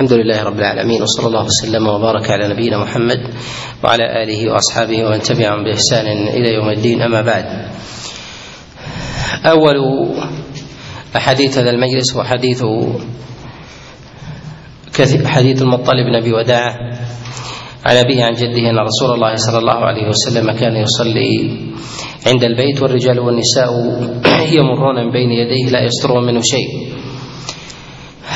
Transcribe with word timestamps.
الحمد 0.00 0.12
لله 0.12 0.42
رب 0.42 0.58
العالمين 0.58 1.02
وصلى 1.02 1.26
الله 1.26 1.44
وسلم 1.44 1.86
وبارك 1.88 2.30
على 2.30 2.48
نبينا 2.48 2.78
محمد 2.78 3.20
وعلى 3.84 4.22
آله 4.22 4.52
وأصحابه 4.52 5.04
ومن 5.04 5.20
تبعهم 5.20 5.64
بإحسان 5.64 6.06
إلى 6.28 6.54
يوم 6.54 6.68
الدين 6.68 7.02
أما 7.02 7.20
بعد. 7.20 7.44
أول 9.44 9.76
أحاديث 11.16 11.58
هذا 11.58 11.70
المجلس 11.70 12.16
هو 12.16 12.22
حديث 12.22 12.64
حديث 15.24 15.62
المطلب 15.62 16.06
بن 16.06 16.14
أبي 16.14 16.32
وداعة 16.32 16.74
عن 17.86 17.96
أبيه 17.96 18.24
عن 18.24 18.32
جده 18.32 18.70
أن 18.70 18.78
رسول 18.78 19.14
الله 19.14 19.34
صلى 19.36 19.58
الله 19.58 19.78
عليه 19.84 20.08
وسلم 20.08 20.52
كان 20.52 20.76
يصلي 20.76 21.60
عند 22.26 22.44
البيت 22.44 22.82
والرجال 22.82 23.18
والنساء 23.18 23.70
يمرون 24.58 24.96
من 25.04 25.12
بين 25.12 25.30
يديه 25.30 25.70
لا 25.70 25.84
يسترون 25.84 26.26
منه 26.26 26.40
شيء. 26.40 26.90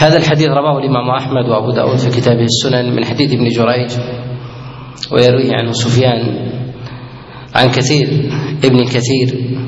هذا 0.04 0.16
الحديث 0.16 0.48
رواه 0.48 0.78
الإمام 0.78 1.10
أحمد 1.10 1.48
وأبو 1.48 1.70
داود 1.70 1.96
في 1.96 2.20
كتابه 2.20 2.44
السنن 2.44 2.96
من 2.96 3.04
حديث 3.04 3.32
ابن 3.32 3.48
جريج 3.48 3.90
ويرويه 5.12 5.52
عنه 5.52 5.72
سفيان 5.72 6.50
عن 7.54 7.70
كثير 7.70 8.08
ابن 8.64 8.84
كثير 8.84 9.58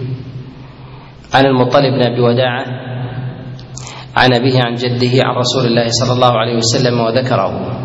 عن 1.35 1.47
المطلب 1.47 1.93
بن 1.93 2.13
أبي 2.13 2.21
وداعة 2.21 2.65
عن 4.17 4.35
أبيه 4.35 4.61
عن 4.61 4.75
جده 4.75 5.25
عن 5.25 5.37
رسول 5.37 5.67
الله 5.67 5.87
صلى 5.89 6.13
الله 6.13 6.33
عليه 6.33 6.57
وسلم 6.57 7.01
وذكره. 7.01 7.81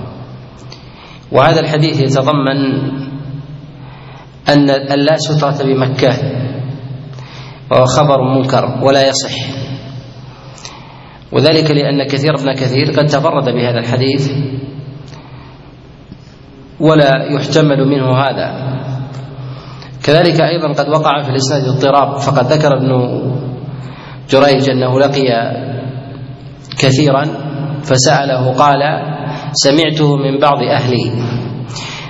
وهذا 1.31 1.59
الحديث 1.59 2.01
يتضمن 2.01 2.59
أن 4.49 4.65
لا 5.05 5.17
سترة 5.17 5.63
بمكة 5.63 6.13
وهو 7.71 7.85
خبر 7.85 8.21
منكر 8.37 8.83
ولا 8.83 9.07
يصح. 9.07 9.35
وذلك 11.31 11.71
لأن 11.71 12.07
كثير 12.07 12.35
ابن 12.35 12.53
كثير 12.53 12.91
قد 12.91 13.05
تفرد 13.05 13.45
بهذا 13.45 13.79
الحديث 13.79 14.31
ولا 16.79 17.31
يحتمل 17.31 17.87
منه 17.87 18.17
هذا. 18.17 18.71
كذلك 20.03 20.41
أيضا 20.41 20.73
قد 20.73 20.89
وقع 20.89 21.21
في 21.23 21.29
الإسناد 21.29 21.63
اضطراب 21.67 22.17
فقد 22.17 22.45
ذكر 22.53 22.77
ابن 22.77 22.91
جريج 24.29 24.69
أنه 24.69 24.99
لقي 24.99 25.27
كثيرا 26.79 27.23
فسأله 27.83 28.51
قال 28.53 28.79
سمعته 29.53 30.15
من 30.17 30.39
بعض 30.39 30.63
أهلي 30.63 31.11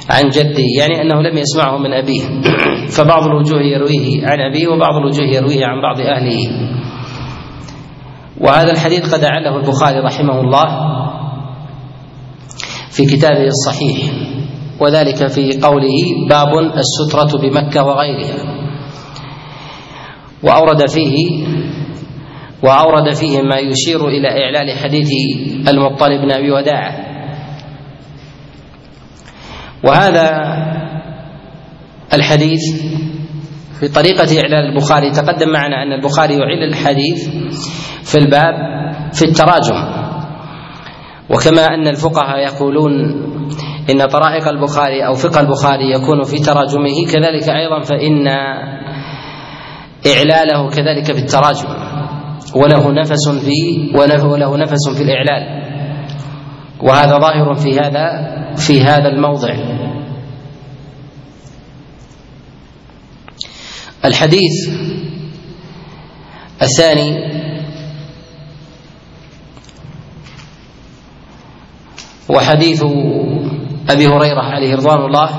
عن 0.09 0.29
جدي 0.29 0.65
يعني 0.79 1.01
أنه 1.01 1.21
لم 1.21 1.37
يسمعه 1.37 1.77
من 1.77 1.93
أبيه 1.93 2.21
فبعض 2.89 3.23
الوجوه 3.23 3.61
يرويه 3.61 4.27
عن 4.27 4.39
أبيه 4.39 4.67
وبعض 4.67 4.95
الوجوه 4.95 5.25
يرويه 5.27 5.65
عن 5.65 5.81
بعض 5.81 5.99
أهله. 6.01 6.37
وهذا 8.43 8.71
الحديث 8.71 9.13
قد 9.13 9.23
أعله 9.23 9.55
البخاري 9.57 9.99
رحمه 9.99 10.39
الله 10.41 10.65
في 12.89 13.05
كتابه 13.05 13.47
الصحيح 13.47 14.11
وذلك 14.79 15.27
في 15.27 15.59
قوله 15.61 16.27
باب 16.29 16.47
السترة 16.57 17.37
بمكة 17.37 17.83
وغيرها. 17.83 18.61
وأورد 20.43 20.89
فيه 20.89 21.45
وأورد 22.63 23.13
فيه 23.13 23.41
ما 23.41 23.57
يشير 23.57 24.07
إلى 24.07 24.27
إعلال 24.27 24.77
حديث 24.77 25.09
المطلب 25.67 26.21
بن 26.21 26.31
أبي 26.31 26.51
وداعة 26.51 27.11
وهذا 29.83 30.29
الحديث 32.13 32.61
في 33.81 33.87
طريقة 33.87 34.41
إعلان 34.41 34.69
البخاري. 34.71 35.11
تقدم 35.11 35.49
معنا 35.49 35.83
أن 35.83 35.93
البخاري 35.93 36.33
يعل 36.33 36.63
الحديث 36.69 37.29
في 38.03 38.15
الباب 38.17 38.53
في 39.13 39.25
التراجم 39.25 39.75
وكما 41.29 41.65
أن 41.65 41.87
الفقهاء 41.87 42.37
يقولون 42.37 42.91
إن 43.89 44.05
طرائق 44.07 44.47
البخاري 44.47 45.07
أو 45.07 45.13
فقه 45.13 45.39
البخاري 45.39 45.91
يكون 45.91 46.23
في 46.23 46.37
تراجمه 46.37 47.05
كذلك 47.11 47.49
أيضا 47.49 47.81
فإن 47.81 48.27
إعلاله 50.07 50.69
كذلك 50.69 51.05
في 51.05 51.19
التراجم. 51.19 51.69
وله 52.55 52.91
نفس 52.91 53.29
في 53.29 53.91
وله 53.95 54.57
نفس 54.57 54.89
في 54.97 55.03
الإعلال. 55.03 55.61
وهذا 56.81 57.17
ظاهر 57.19 57.55
في 57.55 57.79
هذا 57.79 58.05
في 58.55 58.81
هذا 58.81 59.07
الموضع. 59.07 59.80
الحديث 64.05 64.69
الثاني 66.61 67.09
وحديث 72.29 72.83
أبي 73.89 74.07
هريرة 74.07 74.41
عليه 74.41 74.75
رضوان 74.75 75.05
الله. 75.05 75.29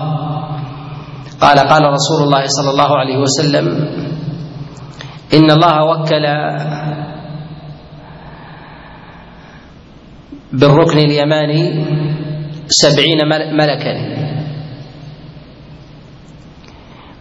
قال 1.40 1.58
قال 1.58 1.82
رسول 1.82 2.22
الله 2.22 2.44
صلى 2.46 2.70
الله 2.70 2.90
عليه 2.98 3.18
وسلم 3.18 3.66
إن 5.34 5.50
الله 5.50 5.84
وكل 5.84 6.26
بالركن 10.52 10.98
اليماني 10.98 11.84
سبعين 12.68 13.18
ملكا. 13.56 13.94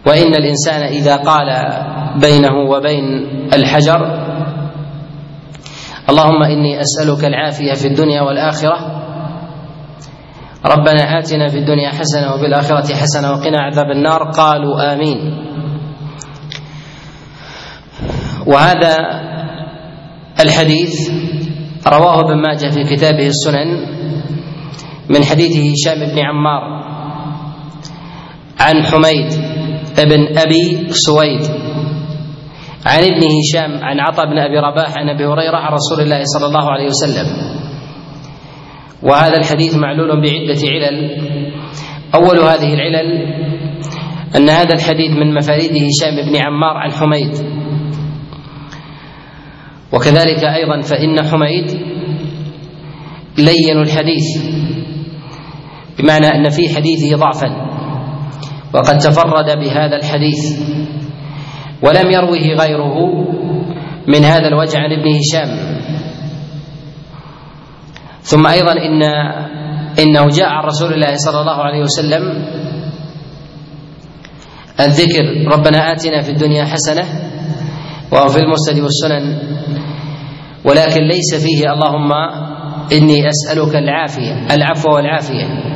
وإن 0.06 0.34
الإنسان 0.34 0.82
إذا 0.82 1.16
قال 1.16 1.46
بينه 2.20 2.54
وبين 2.70 3.04
الحجر 3.52 4.00
اللهم 6.10 6.42
إني 6.42 6.80
أسألك 6.80 7.24
العافية 7.24 7.72
في 7.72 7.86
الدنيا 7.88 8.22
والآخرة 8.22 8.76
ربنا 10.66 11.18
آتنا 11.18 11.48
في 11.48 11.58
الدنيا 11.58 11.90
حسنة 11.90 12.34
وفي 12.34 12.46
الآخرة 12.46 12.94
حسنة 12.94 13.30
وقنا 13.30 13.60
عذاب 13.62 13.90
النار 13.90 14.30
قالوا 14.30 14.92
آمين. 14.92 15.18
وهذا 18.46 18.96
الحديث 20.40 21.10
رواه 21.86 22.20
ابن 22.20 22.42
ماجه 22.42 22.68
في 22.70 22.84
كتابه 22.96 23.26
السنن 23.26 23.86
من 25.10 25.24
حديث 25.24 25.52
هشام 25.56 25.98
بن 26.14 26.18
عمار 26.18 26.62
عن 28.60 28.82
حميد 28.84 29.51
بن 29.98 30.38
أبي 30.38 30.86
سويد. 30.90 31.42
عن 32.86 33.02
ابن 33.02 33.22
هشام 33.38 33.84
عن 33.84 34.00
عطاء 34.00 34.26
بن 34.26 34.38
أبي 34.38 34.58
رباح 34.58 34.98
عن 34.98 35.08
أبي 35.08 35.26
هريرة 35.26 35.56
عن 35.56 35.72
رسول 35.72 36.00
الله 36.00 36.20
صلى 36.24 36.46
الله 36.46 36.70
عليه 36.70 36.86
وسلم. 36.86 37.26
وهذا 39.02 39.36
الحديث 39.38 39.74
معلول 39.76 40.08
بعدة 40.08 40.60
علل. 40.68 41.22
أول 42.14 42.38
هذه 42.38 42.74
العلل 42.74 43.32
أن 44.36 44.48
هذا 44.48 44.74
الحديث 44.74 45.10
من 45.10 45.34
مفاريد 45.34 45.70
هشام 45.70 46.30
بن 46.30 46.36
عمار 46.36 46.76
عن 46.76 46.92
حميد. 46.92 47.32
وكذلك 49.92 50.44
أيضا 50.44 50.80
فإن 50.80 51.28
حميد 51.28 51.70
لين 53.38 53.78
الحديث 53.78 54.52
بمعنى 55.98 56.26
أن 56.26 56.48
في 56.48 56.74
حديثه 56.76 57.16
ضعفا. 57.16 57.71
وقد 58.74 58.98
تفرد 58.98 59.58
بهذا 59.58 59.96
الحديث 59.96 60.58
ولم 61.82 62.10
يروه 62.10 62.44
غيره 62.60 62.96
من 64.08 64.24
هذا 64.24 64.48
الوجه 64.48 64.78
عن 64.78 64.92
ابن 64.92 65.08
هشام. 65.18 65.72
ثم 68.22 68.46
أيضا 68.46 68.72
ان 68.72 69.02
إنه 69.98 70.28
جاء 70.28 70.48
عن 70.48 70.64
رسول 70.64 70.92
الله 70.92 71.16
صلى 71.16 71.40
الله 71.40 71.52
عليه 71.62 71.80
وسلم 71.82 72.22
الذكر 74.80 75.24
ربنا 75.52 75.92
آتنا 75.92 76.22
في 76.22 76.30
الدنيا 76.30 76.64
حسنة 76.64 77.02
وهو 78.12 78.28
في 78.28 78.38
المسند 78.38 78.78
والسنن 78.80 79.38
ولكن 80.64 81.00
ليس 81.02 81.34
فيه 81.46 81.72
اللهم 81.72 82.12
إني 82.92 83.28
أسألك 83.28 83.76
العافية 83.76 84.46
العفو 84.54 84.94
والعافية. 84.94 85.71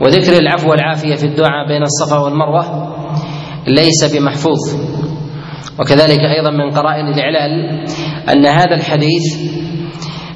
وذكر 0.00 0.38
العفو 0.38 0.70
والعافية 0.70 1.14
في 1.14 1.24
الدعاء 1.26 1.68
بين 1.68 1.82
الصفا 1.82 2.18
والمروة 2.18 2.94
ليس 3.68 4.16
بمحفوظ. 4.16 4.58
وكذلك 5.80 6.20
أيضا 6.20 6.50
من 6.50 6.70
قرائن 6.70 7.06
الإعلال 7.08 7.84
أن 8.28 8.46
هذا 8.46 8.74
الحديث 8.74 9.36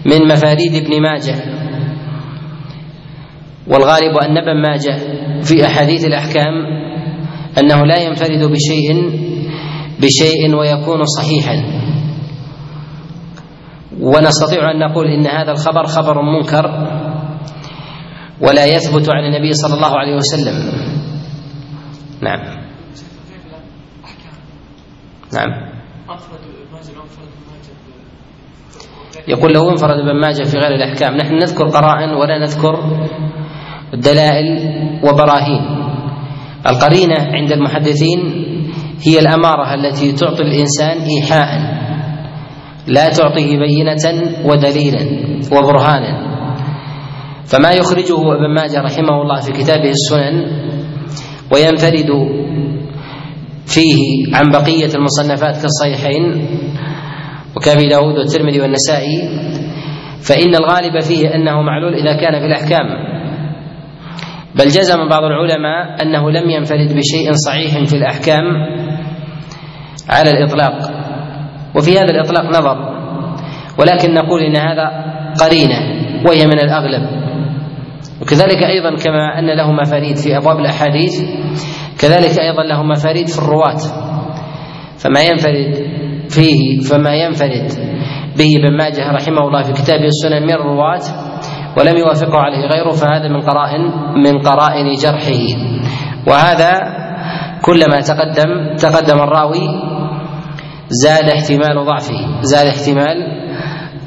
من 0.06 0.28
مفاريد 0.32 0.74
ابن 0.74 1.02
ماجه 1.02 1.34
والغالب 3.68 4.16
أن 4.16 4.36
ابن 4.38 4.62
ماجه 4.62 4.96
في 5.42 5.66
أحاديث 5.66 6.04
الأحكام 6.04 6.54
أنه 7.58 7.86
لا 7.86 7.98
ينفرد 8.02 8.50
بشيء 8.50 9.10
بشيء 10.00 10.54
ويكون 10.56 11.04
صحيحا. 11.04 11.62
ونستطيع 14.00 14.70
أن 14.70 14.78
نقول 14.78 15.06
إن 15.06 15.26
هذا 15.26 15.52
الخبر 15.52 15.86
خبر 15.86 16.22
منكر 16.22 16.66
ولا 18.40 18.66
يثبت 18.66 19.10
عن 19.10 19.24
النبي 19.24 19.52
صلى 19.52 19.74
الله 19.74 19.98
عليه 19.98 20.16
وسلم. 20.16 20.54
نعم. 22.20 22.58
نعم. 25.34 25.68
يقول 29.28 29.52
لو 29.52 29.70
انفرد 29.70 29.98
ابن 29.98 30.20
ماجه 30.20 30.42
في 30.42 30.56
غير 30.58 30.74
الأحكام 30.74 31.16
نحن 31.16 31.34
نذكر 31.34 31.68
قرائن 31.68 32.10
ولا 32.10 32.38
نذكر 32.38 32.74
دلائل 33.94 34.46
وبراهين. 35.04 35.62
القرينة 36.66 37.16
عند 37.18 37.52
المحدثين 37.52 38.18
هي 39.02 39.18
الأمارة 39.18 39.74
التي 39.74 40.12
تعطي 40.12 40.42
الإنسان 40.42 40.98
ايحاء 41.00 41.78
لا 42.86 43.08
تعطيه 43.08 43.58
بينة 43.58 44.34
ودليلا 44.44 45.06
وبرهانا. 45.52 46.37
فما 47.50 47.70
يخرجه 47.72 48.16
أبن 48.34 48.54
ماجه 48.54 48.80
رحمه 48.80 49.22
الله 49.22 49.40
في 49.40 49.52
كتابه 49.52 49.90
السنن 49.90 50.34
وينفرد 51.52 52.10
فيه 53.66 53.98
عن 54.36 54.50
بقية 54.50 54.94
المصنفات 54.94 55.56
كالصحيحين 55.62 56.46
وكابي 57.56 57.88
داود 57.88 58.18
والترمذي 58.18 58.60
والنسائي 58.60 59.18
فإن 60.22 60.54
الغالب 60.54 61.00
فيه 61.00 61.34
أنه 61.34 61.62
معلول 61.62 61.94
إذا 61.94 62.20
كان 62.20 62.40
في 62.40 62.46
الأحكام. 62.46 62.86
بل 64.54 64.64
جزم 64.64 65.08
بعض 65.08 65.22
العلماء 65.24 66.02
أنه 66.02 66.30
لم 66.30 66.50
ينفرد 66.50 66.88
بشيء 66.96 67.32
صحيح 67.32 67.84
في 67.84 67.96
الأحكام 67.96 68.44
على 70.08 70.30
الإطلاق. 70.30 70.90
وفي 71.76 71.98
هذا 71.98 72.10
الإطلاق 72.10 72.44
نظر 72.44 72.76
ولكن 73.78 74.14
نقول 74.14 74.40
إن 74.42 74.56
هذا 74.56 74.90
قرينة 75.40 75.78
وهي 76.26 76.46
من 76.46 76.58
الأغلب. 76.58 77.27
وكذلك 78.22 78.62
أيضا 78.62 78.96
كما 79.04 79.38
أن 79.38 79.56
له 79.56 79.72
مفاريد 79.72 80.16
في 80.16 80.36
أبواب 80.36 80.58
الأحاديث 80.58 81.14
كذلك 81.98 82.38
أيضا 82.40 82.62
له 82.62 82.82
مفاريد 82.82 83.28
في 83.28 83.38
الرواة. 83.38 83.78
فما 84.98 85.20
ينفرد 85.22 85.74
فيه 86.28 86.80
فما 86.80 87.14
ينفرد 87.14 87.72
به 88.38 88.56
ابن 88.58 88.76
ماجه 88.76 89.12
رحمه 89.12 89.38
الله 89.38 89.62
في 89.62 89.72
كتابه 89.72 90.04
السنن 90.04 90.42
من 90.42 90.52
الرواة 90.52 91.00
ولم 91.76 91.96
يوافقه 91.96 92.38
عليه 92.38 92.66
غيره 92.66 92.90
فهذا 92.90 93.28
من 93.28 93.40
قرائن 93.40 93.80
من 94.24 94.38
قرائن 94.42 94.92
جرحه. 95.02 95.42
وهذا 96.26 96.72
كلما 97.62 98.00
تقدم 98.00 98.76
تقدم 98.76 99.20
الراوي 99.20 99.68
زاد 100.88 101.24
احتمال 101.24 101.84
ضعفه 101.86 102.42
زاد 102.42 102.66
احتمال 102.66 103.16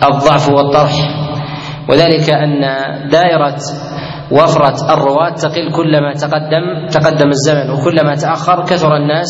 الضعف 0.03 0.49
والطرح. 0.49 0.93
وذلك 1.89 2.29
أن 2.29 2.61
دائرة 3.09 3.55
وفرة 4.31 4.93
الرواة 4.93 5.29
تقل 5.35 5.71
كلما 5.75 6.13
تقدم 6.13 6.87
تقدم 6.91 7.29
الزمن 7.29 7.69
وكلما 7.69 8.15
تأخر 8.15 8.63
كثر 8.63 8.95
الناس 8.95 9.27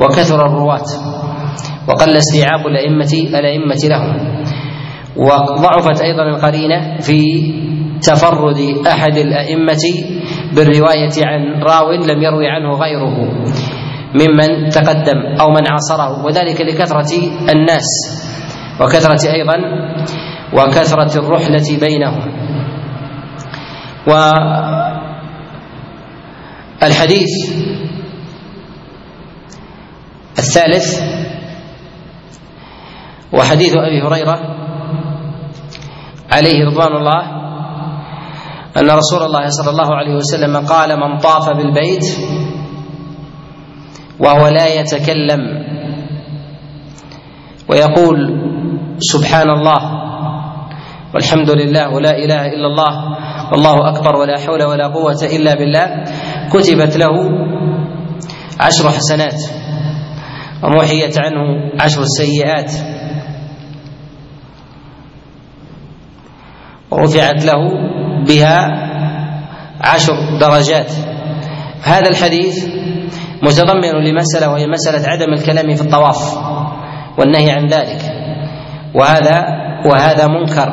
وكثر 0.00 0.46
الرواة 0.46 0.88
وقل 1.88 2.16
استيعاب 2.16 2.66
الأئمة 2.66 3.12
الأئمة 3.38 3.80
لهم. 3.84 4.34
وضعفت 5.16 6.00
أيضا 6.02 6.22
القرينة 6.22 6.98
في 7.00 7.20
تفرد 8.02 8.86
أحد 8.86 9.16
الأئمة 9.16 9.84
بالرواية 10.56 11.14
عن 11.26 11.62
راو 11.62 11.92
لم 11.92 12.22
يروي 12.22 12.46
عنه 12.48 12.70
غيره 12.72 13.16
ممن 14.14 14.68
تقدم 14.68 15.18
أو 15.40 15.48
من 15.50 15.62
عاصره 15.72 16.24
وذلك 16.24 16.60
لكثرة 16.60 17.12
الناس 17.52 17.86
وكثرة 18.80 19.32
أيضا 19.32 19.56
وكثرة 20.52 21.18
الرحلة 21.20 21.78
بينهم. 21.80 22.43
والحديث 26.82 27.30
الثالث 30.38 31.00
وحديث 33.32 33.72
أبي 33.76 34.02
هريرة 34.02 34.38
عليه 36.32 36.64
رضوان 36.66 36.92
الله 36.96 37.22
أن 38.76 38.90
رسول 38.90 39.22
الله 39.22 39.48
صلى 39.48 39.70
الله 39.70 39.94
عليه 39.94 40.14
وسلم 40.14 40.56
قال 40.66 41.00
من 41.00 41.18
طاف 41.18 41.48
بالبيت 41.48 42.04
وهو 44.20 44.48
لا 44.48 44.66
يتكلم 44.80 45.40
ويقول 47.68 48.16
سبحان 48.98 49.50
الله 49.50 49.80
والحمد 51.14 51.50
لله 51.50 51.88
ولا 51.94 52.10
إله 52.10 52.46
إلا 52.46 52.66
الله 52.66 53.13
والله 53.52 53.88
أكبر 53.88 54.16
ولا 54.16 54.38
حول 54.38 54.62
ولا 54.62 54.86
قوة 54.88 55.20
إلا 55.22 55.54
بالله. 55.54 56.04
كتبت 56.52 56.96
له 56.96 57.14
عشر 58.60 58.88
حسنات 58.88 59.42
ومحيت 60.62 61.18
عنه 61.18 61.40
عشر 61.80 62.02
السيئات 62.02 62.72
ورفعت 66.90 67.44
له 67.44 67.60
بها 68.26 68.58
عشر 69.80 70.38
درجات. 70.40 70.92
هذا 71.82 72.08
الحديث 72.10 72.64
متضمن 73.42 73.94
لمسألة 74.04 74.48
وهي 74.52 74.66
مسألة 74.66 75.08
عدم 75.08 75.32
الكلام 75.32 75.74
في 75.74 75.82
الطواف 75.82 76.38
والنهي 77.18 77.50
عن 77.50 77.66
ذلك. 77.66 78.00
وهذا 78.94 79.38
وهذا 79.86 80.26
منكر 80.26 80.68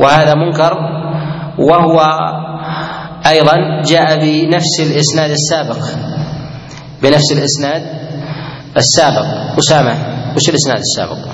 وهذا 0.00 0.34
منكر 0.34 0.72
وهو 1.60 2.00
أيضا 3.26 3.82
جاء 3.82 4.16
بنفس 4.20 4.80
الإسناد 4.80 5.30
السابق 5.30 5.78
بنفس 7.02 7.32
الإسناد 7.32 7.82
السابق 8.76 9.58
أسامة 9.58 9.94
وش 10.36 10.48
الإسناد 10.48 10.78
السابق؟ 10.78 11.28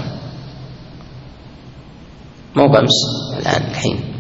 مو 2.57 2.69
بأمس 2.69 2.99
الآن 3.39 3.71
الحين 3.71 4.15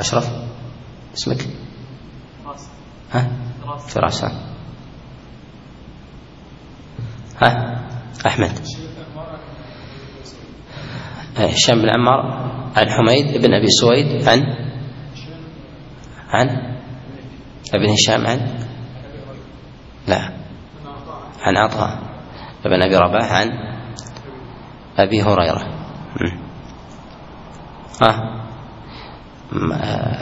أشرف 0.00 0.30
اسمك؟ 1.14 1.48
ها؟ 3.12 3.30
فراس 3.88 4.24
ها؟ 7.42 7.80
أحمد 8.26 8.58
هشام 11.36 11.82
بن 11.82 11.90
عمار 11.90 12.20
عن 12.76 12.90
حميد 12.90 13.42
بن 13.42 13.54
أبي 13.54 13.68
سويد 13.68 14.28
عن 14.28 14.40
عن 16.28 16.48
ابن 17.74 17.90
هشام 17.90 18.26
عن 18.26 18.40
لا 20.08 20.32
عن 21.40 21.56
عطاء 21.56 21.98
ابن 22.66 22.82
أبي 22.82 22.96
رباح 22.96 23.32
عن 23.32 23.48
أبي 24.98 25.22
هريرة. 25.22 25.62
ها 28.02 28.20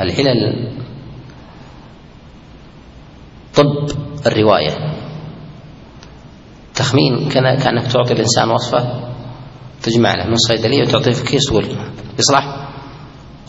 العلل 0.00 0.72
طب 3.54 3.98
الرواية. 4.26 4.70
تخمين 6.74 7.28
كأنك 7.28 7.86
تعطي 7.92 8.12
الإنسان 8.12 8.50
وصفه؟ 8.50 9.11
تجمع 9.82 10.14
له 10.14 10.26
من 10.26 10.32
الصيدلية 10.32 10.82
وتعطيه 10.82 11.12
في 11.12 11.24
كيس 11.24 11.52
وول 11.52 11.66
يصلح؟ 12.18 12.68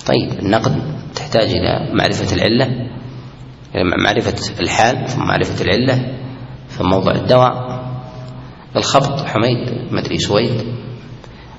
طيب 0.05 0.39
النقد 0.39 0.81
تحتاج 1.15 1.43
إلى 1.43 1.93
معرفة 1.93 2.35
العلة 2.35 2.65
إلى 3.75 3.83
معرفة 4.05 4.61
الحال 4.61 5.09
ثم 5.09 5.23
معرفة 5.23 5.65
العلة 5.65 6.17
ثم 6.69 6.85
موضع 6.85 7.11
الدواء. 7.11 7.83
الخبط 8.75 9.25
حميد 9.25 9.91
مدري 9.91 10.17
سويد. 10.17 10.75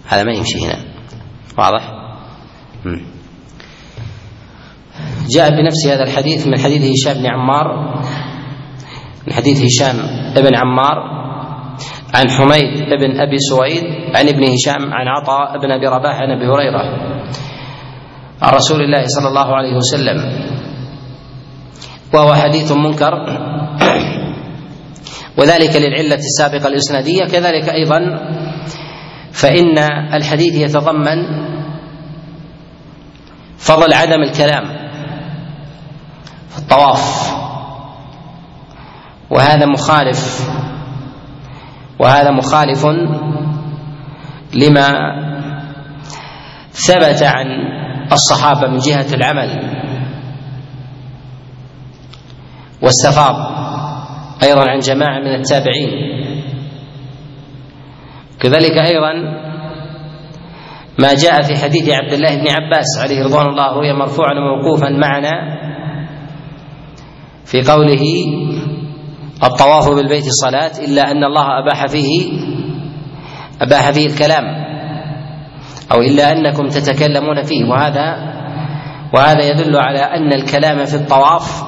هذا 0.09 0.25
ما 0.25 0.33
يمشي 0.33 0.67
هنا. 0.67 0.79
واضح؟ 1.59 1.91
جاء 5.31 5.51
بنفس 5.51 5.87
هذا 5.87 6.03
الحديث 6.03 6.47
من 6.47 6.59
حديث 6.59 6.83
هشام 6.93 7.23
بن 7.23 7.27
عمار. 7.27 7.95
من 9.27 9.33
حديث 9.33 9.65
هشام 9.65 9.97
بن 10.37 10.57
عمار. 10.57 11.24
عن 12.15 12.31
حميد 12.31 12.79
بن 13.01 13.21
أبي 13.21 13.39
سويد 13.39 13.85
عن 14.17 14.29
ابن 14.29 14.43
هشام 14.53 14.95
عن 14.95 15.09
عطاء 15.09 15.59
بن 15.59 15.71
أبي 15.73 15.87
رباح 15.87 16.15
عن 16.15 16.31
أبي 16.31 16.47
هريرة. 16.47 16.83
عن 18.43 18.53
رسول 18.55 18.81
الله 18.81 19.05
صلى 19.07 19.29
الله 19.29 19.57
عليه 19.57 19.77
وسلم. 19.77 20.19
وهو 22.15 22.35
حديث 22.35 22.73
منكر. 22.73 23.15
وذلك 25.39 25.77
للعلة 25.77 26.15
السابقة 26.15 26.69
الإسنادية. 26.69 27.25
كذلك 27.25 27.69
أيضا 27.69 28.01
فإن 29.33 29.79
الحديث 30.15 30.55
يتضمن 30.55 31.19
فضل 33.59 33.95
عدم 33.95 34.23
الكلام 34.23 34.65
في 36.49 36.59
الطواف. 36.59 37.35
وهذا 39.31 39.67
مخالف 39.67 40.51
وهذا 41.99 42.31
مخالف 42.31 42.87
لما 44.55 44.93
ثبت 46.73 47.23
عن 47.23 47.47
الصحابة 48.13 48.69
من 48.69 48.77
جهة 48.79 49.15
العمل 49.15 49.75
واستفاض 52.83 53.35
أيضا 54.43 54.71
عن 54.71 54.79
جماعة 54.79 55.19
من 55.21 55.35
التابعين. 55.35 55.91
كذلك 58.41 58.79
أيضا 58.79 59.13
ما 60.99 61.15
جاء 61.15 61.43
في 61.43 61.57
حديث 61.57 61.89
عبد 61.89 62.13
الله 62.13 62.37
بن 62.37 62.49
عباس 62.49 62.87
عليه 63.03 63.25
رضوان 63.25 63.47
الله 63.47 63.73
روي 63.73 63.93
مرفوعا 63.93 64.33
وموقوفا 64.33 64.89
معنا 64.89 65.31
في 67.45 67.63
قوله 67.63 68.03
الطواف 69.45 69.89
بالبيت 69.89 70.25
صلاة 70.29 70.73
إلا 70.85 71.11
أن 71.11 71.25
الله 71.25 71.47
أباح 71.59 71.87
فيه 71.87 72.33
أباح 73.61 73.91
فيه 73.91 74.07
الكلام 74.07 74.45
أو 75.93 76.01
إلا 76.01 76.33
أنكم 76.33 76.69
تتكلمون 76.69 77.43
فيه. 77.43 77.65
وهذا 77.65 78.35
وهذا 79.15 79.43
يدل 79.51 79.77
على 79.77 79.99
أن 79.99 80.33
الكلام 80.33 80.85
في 80.85 80.95
الطواف 80.95 81.65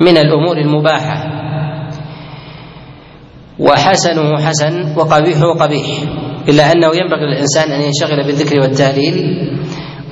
من 0.00 0.16
الأمور 0.16 0.56
المباحة. 0.58 1.32
وحسنه 3.58 4.36
حسن 4.46 4.98
وقبيحه 4.98 5.52
قبيح. 5.60 5.86
إلا 6.48 6.72
أنه 6.72 6.86
ينبغي 6.86 7.26
للإنسان 7.26 7.70
أن 7.72 7.80
ينشغل 7.80 8.26
بالذكر 8.26 8.60
والتهليل 8.60 9.16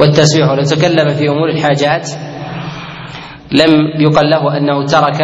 والتسبيح. 0.00 0.50
ولو 0.50 0.62
تكلم 0.62 1.09
في 1.09 1.28
أمور 1.28 1.50
الحاجات 1.50 2.11
لم 3.52 3.71
يقل 4.00 4.31
له 4.31 4.57
أنه 4.57 4.87
ترك 4.87 5.21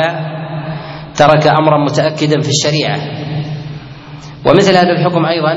ترك 1.21 1.47
أمرا 1.47 1.85
متأكدا 1.85 2.41
في 2.41 2.49
الشريعة. 2.49 2.99
ومثل 4.47 4.77
هذا 4.77 4.93
الحكم 4.93 5.27
أيضا 5.27 5.55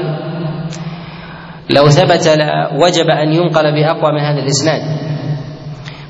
لو 1.69 1.89
ثبت 1.89 2.25
وجب 2.75 3.07
أن 3.09 3.33
ينقل 3.33 3.65
بأقوى 3.71 4.11
من 4.11 4.19
هذا 4.19 4.39
الإسناد. 4.43 4.81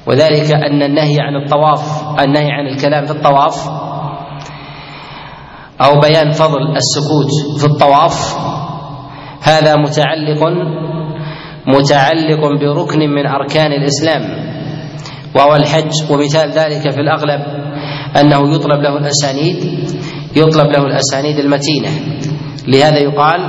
وذلك 0.07 0.51
أن 0.51 0.81
النهي 0.83 1.17
عن 1.21 1.35
الطواف 1.35 1.81
النهي 2.19 2.51
عن 2.51 2.67
الكلام 2.67 3.05
في 3.05 3.11
الطواف 3.11 3.69
أو 5.81 5.99
بيان 5.99 6.31
فضل 6.31 6.75
السكوت 6.75 7.59
في 7.59 7.65
الطواف 7.65 8.37
هذا 9.41 9.75
متعلق 9.75 10.41
متعلق 11.67 12.41
بركن 12.61 12.99
من 12.99 13.27
أركان 13.27 13.71
الإسلام. 13.71 14.21
وهو 15.35 15.55
الحج 15.55 16.11
ومثال 16.11 16.49
ذلك 16.51 16.91
في 16.91 16.99
الأغلب. 16.99 17.62
أنه 18.19 18.55
يطلب 18.55 18.81
له 18.81 18.97
الأسانيد 18.97 19.89
يطلب 20.35 20.67
له 20.71 20.85
الأسانيد 20.85 21.39
المتينة. 21.39 21.89
لهذا 22.67 22.97
يقال 22.99 23.41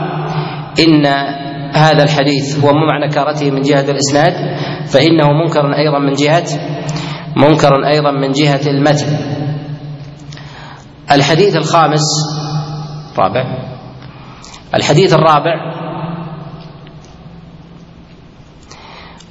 إن 0.79 1.07
هذا 1.75 2.03
الحديث 2.03 2.65
هو 2.65 2.73
مع 2.73 3.07
نكارته 3.07 3.51
من 3.51 3.61
جهة 3.61 3.91
الإسناد 3.91 4.35
فإنه 4.87 5.33
منكر 5.33 5.75
أيضا 5.77 5.99
من 5.99 6.13
جهة 6.13 6.47
منكر 7.37 7.87
أيضا 7.87 8.11
من 8.11 8.33
جهة 8.33 8.61
المتن. 8.67 9.19
الحديث 11.13 11.57
الخامس 11.57 12.05
رابع. 13.19 13.45
الحديث 14.75 15.15
الرابع 15.15 15.55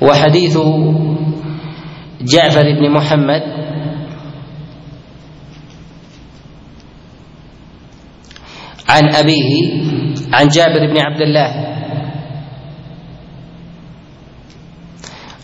وحديث 0.02 0.58
جعفر 2.22 2.64
بن 2.64 2.92
محمد 2.92 3.42
عن 8.90 9.16
أبيه 9.16 9.52
عن 10.34 10.48
جابر 10.48 10.88
بن 10.94 11.02
عبد 11.02 11.22
الله. 11.22 11.50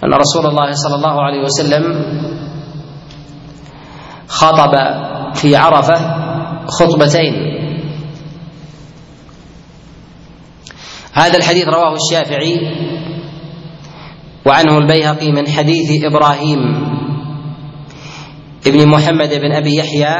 أن 0.03 0.13
رسول 0.13 0.45
الله 0.45 0.71
صلى 0.71 0.95
الله 0.95 1.21
عليه 1.21 1.41
وسلم 1.43 1.83
خطب 4.27 4.71
في 5.35 5.55
عرفة 5.55 6.15
خطبتين. 6.67 7.33
هذا 11.13 11.37
الحديث 11.37 11.67
رواه 11.67 11.95
الشافعي 11.95 12.55
وعنه 14.45 14.77
البيهقي 14.77 15.31
من 15.31 15.47
حديث 15.47 16.03
إبراهيم 16.03 16.59
ابن 18.67 18.89
محمد 18.89 19.29
بن 19.29 19.51
أبي 19.51 19.75
يحيى 19.75 20.15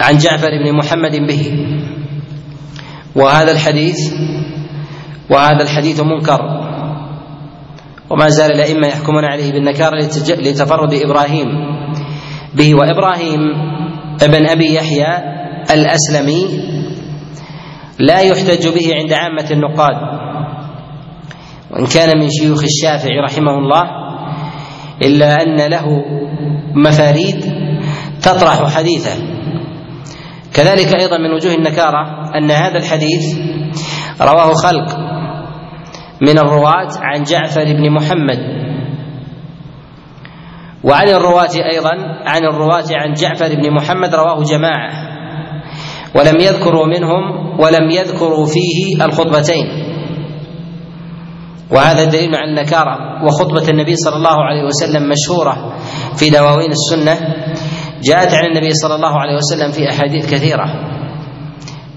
عن 0.00 0.16
جعفر 0.16 0.50
بن 0.50 0.76
محمد 0.78 1.16
به. 1.26 1.66
وهذا 3.16 3.52
الحديث 3.52 4.12
وهذا 5.30 5.62
الحديث 5.62 6.00
منكر. 6.00 6.40
وما 8.10 8.28
زال 8.28 8.52
الأئمة 8.52 8.86
يحكمون 8.86 9.24
عليه 9.24 9.52
بالنكارة 9.52 9.96
لتفرد 10.28 10.92
إبراهيم 10.94 11.46
به. 12.54 12.74
وإبراهيم 12.74 13.40
ابن 14.22 14.46
أبي 14.46 14.74
يحيى 14.74 15.18
الأسلمي 15.70 16.44
لا 17.98 18.20
يحتج 18.20 18.68
به 18.68 18.94
عند 18.94 19.12
عامة 19.12 19.50
النقاد. 19.50 19.96
وإن 21.70 21.86
كان 21.86 22.18
من 22.18 22.30
شيوخ 22.30 22.62
الشافعي 22.62 23.20
رحمه 23.24 23.58
الله 23.58 23.82
إلا 25.02 25.42
أن 25.42 25.70
له 25.70 25.86
مفاريد 26.74 27.44
تطرح 28.22 28.74
حديثه. 28.74 29.37
كذلك 30.54 31.00
أيضا 31.00 31.18
من 31.18 31.32
وجوه 31.34 31.54
النكارة 31.54 32.30
أن 32.38 32.50
هذا 32.50 32.78
الحديث 32.78 33.38
رواه 34.20 34.52
خلق 34.52 34.96
من 36.22 36.38
الرواة 36.38 36.88
عن 37.00 37.22
جعفر 37.22 37.64
بن 37.64 37.90
محمد 37.92 38.38
وعن 40.84 41.08
الرواة 41.08 41.50
أيضا 41.72 41.90
عن 42.26 42.44
الرواة 42.44 42.84
عن 42.92 43.12
جعفر 43.12 43.54
بن 43.54 43.74
محمد 43.74 44.14
رواه 44.14 44.42
جماعة 44.42 44.90
ولم 46.14 46.40
يذكروا 46.40 46.86
منهم 46.86 47.50
ولم 47.60 47.90
يذكروا 47.90 48.46
فيه 48.46 49.04
الخطبتين 49.04 49.66
وهذا 51.70 52.04
دليل 52.04 52.34
على 52.34 52.50
النكارة 52.50 53.24
وخطبة 53.24 53.68
النبي 53.68 53.96
صلى 53.96 54.16
الله 54.16 54.44
عليه 54.44 54.64
وسلم 54.64 55.08
مشهورة 55.08 55.78
في 56.16 56.30
دواوين 56.30 56.70
السنة 56.70 57.18
جاءت 58.02 58.34
عن 58.34 58.44
النبي 58.44 58.70
صلى 58.70 58.94
الله 58.94 59.20
عليه 59.20 59.34
وسلم 59.34 59.70
في 59.72 59.90
أحاديث 59.90 60.34
كثيرة. 60.34 60.66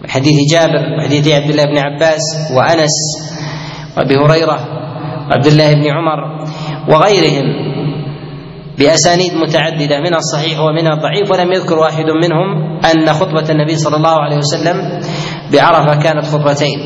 من 0.04 0.10
حديث 0.10 0.36
جابر 0.52 0.82
وحديث 0.98 1.28
عبد 1.28 1.50
الله 1.50 1.66
بن 1.66 1.78
عباس 1.78 2.22
وأنس 2.58 2.96
وأبي 3.98 4.16
هريرة 4.16 4.68
وعبد 5.30 5.46
الله 5.46 5.74
بن 5.74 5.88
عمر 5.88 6.46
وغيرهم 6.90 7.72
بأسانيد 8.80 9.34
متعددة 9.34 10.00
منها 10.00 10.18
الصحيح 10.18 10.60
ومنها 10.60 10.94
الضعيف 10.94 11.32
ولم 11.32 11.52
يذكر 11.52 11.80
واحد 11.80 12.06
منهم 12.06 12.80
أن 12.86 13.14
خطبة 13.14 13.52
النبي 13.52 13.76
صلى 13.76 13.96
الله 13.96 14.22
عليه 14.22 14.38
وسلم 14.38 15.02
بعرفة 15.54 16.04
كانت 16.04 16.26
خطبتين. 16.26 16.80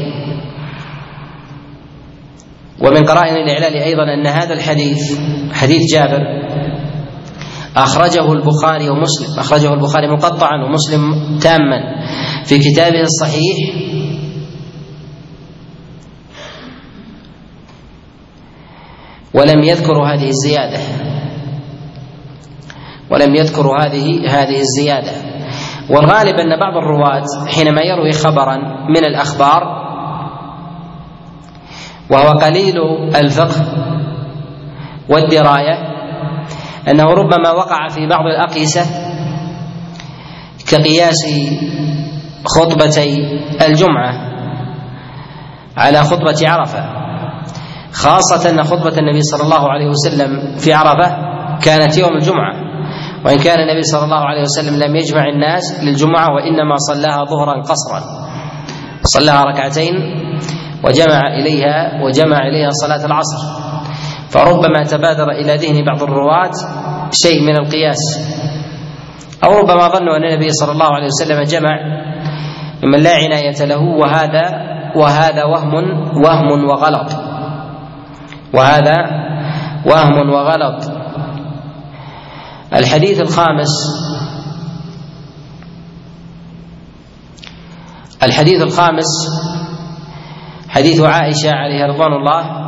ومن 2.81 3.03
قرائن 3.05 3.35
الإعلال 3.35 3.73
أيضا 3.73 4.03
أن 4.03 4.27
هذا 4.27 4.53
الحديث 4.53 5.19
حديث 5.53 5.81
جابر 5.93 6.21
أخرجه 7.77 8.33
البخاري 8.33 8.89
ومسلم. 8.89 9.39
أخرجه 9.39 9.73
البخاري 9.73 10.07
مقطعا 10.07 10.63
ومسلم 10.65 11.01
تاما. 11.39 12.05
في 12.45 12.57
كتابه 12.57 13.01
الصحيح 13.01 13.57
ولم 19.33 19.63
يذكروا 19.63 20.07
هذه 20.07 20.27
الزيادة. 20.27 20.79
ولم 23.11 23.35
يذكروا 23.35 23.73
هذه 23.77 24.29
هذه 24.29 24.59
الزيادة. 24.59 25.11
والغالب 25.89 26.35
أن 26.35 26.59
بعض 26.59 26.77
الرواة 26.77 27.23
حينما 27.47 27.81
يروي 27.81 28.11
خبرا 28.11 28.57
من 28.89 29.05
الأخبار 29.05 29.85
وهو 32.09 32.29
قليل 32.29 32.77
الفقه 33.15 33.65
والدراية 35.09 35.94
أنه 36.87 37.03
ربما 37.03 37.51
وقع 37.51 37.87
في 37.87 38.07
بعض 38.07 38.25
الأقيسة 38.25 38.85
كقياس 40.71 41.25
خطبتي 42.45 43.39
الجمعة 43.61 44.13
على 45.77 46.03
خطبة 46.03 46.49
عرفة. 46.49 47.05
خاصة 47.93 48.49
أن 48.49 48.63
خطبة 48.63 48.97
النبي 48.97 49.21
صلى 49.21 49.43
الله 49.43 49.69
عليه 49.69 49.87
وسلم 49.89 50.55
في 50.57 50.73
عرفة 50.73 51.17
كانت 51.63 51.97
يوم 51.97 52.13
الجمعة. 52.13 52.53
وإن 53.25 53.37
كان 53.37 53.59
النبي 53.59 53.81
صلى 53.81 54.03
الله 54.05 54.25
عليه 54.25 54.41
وسلم 54.41 54.79
لم 54.83 54.95
يجمع 54.95 55.29
الناس 55.29 55.83
للجمعة 55.83 56.27
وإنما 56.33 56.75
صلاها 56.75 57.25
ظهرا 57.25 57.61
قصرا. 57.61 58.01
صلاها 59.03 59.43
ركعتين 59.43 59.93
وجمع 60.83 61.21
إليها 61.39 62.03
وجمع 62.03 62.47
إليها 62.47 62.69
صلاة 62.71 63.05
العصر. 63.05 63.64
فربما 64.35 64.83
تبادر 64.83 65.31
إلى 65.31 65.55
ذهن 65.55 65.85
بعض 65.85 66.03
الرواة 66.03 66.51
شيء 67.11 67.39
من 67.41 67.55
القياس. 67.55 68.01
أو 69.43 69.59
ربما 69.59 69.87
ظنوا 69.87 70.17
أن 70.17 70.23
النبي 70.23 70.49
صلى 70.49 70.71
الله 70.71 70.85
عليه 70.85 71.05
وسلم 71.05 71.43
جمع 71.43 71.79
ممن 72.83 72.99
لا 72.99 73.15
عناية 73.15 73.65
له 73.65 73.79
وهذا 73.79 74.45
وهذا 74.95 75.43
وهم 75.43 75.73
وهم 76.25 76.63
وغلط. 76.67 77.09
وهذا 78.53 78.95
وهم 79.85 80.29
وغلط. 80.29 80.91
الحديث 82.73 83.19
الخامس 83.21 83.71
الحديث 88.23 88.61
الخامس 88.61 89.05
حديث 90.69 91.01
عائشة 91.01 91.51
عليها 91.51 91.87
رضوان 91.87 92.13
الله 92.13 92.64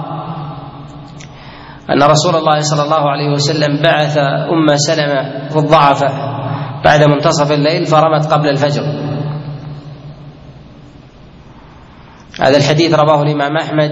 أن 1.89 2.03
رسول 2.03 2.35
الله 2.35 2.59
صلى 2.59 2.83
الله 2.83 3.09
عليه 3.11 3.29
وسلم 3.31 3.81
بعث 3.81 4.17
أم 4.51 4.75
سلمة 4.75 5.47
في 5.49 5.55
الضعفة 5.55 6.07
بعد 6.83 7.03
منتصف 7.03 7.51
الليل 7.51 7.85
فرمت 7.85 8.25
قبل 8.25 8.49
الفجر. 8.49 8.83
هذا 12.41 12.57
الحديث 12.57 12.93
رواه 12.93 13.21
الإمام 13.23 13.57
أحمد 13.57 13.91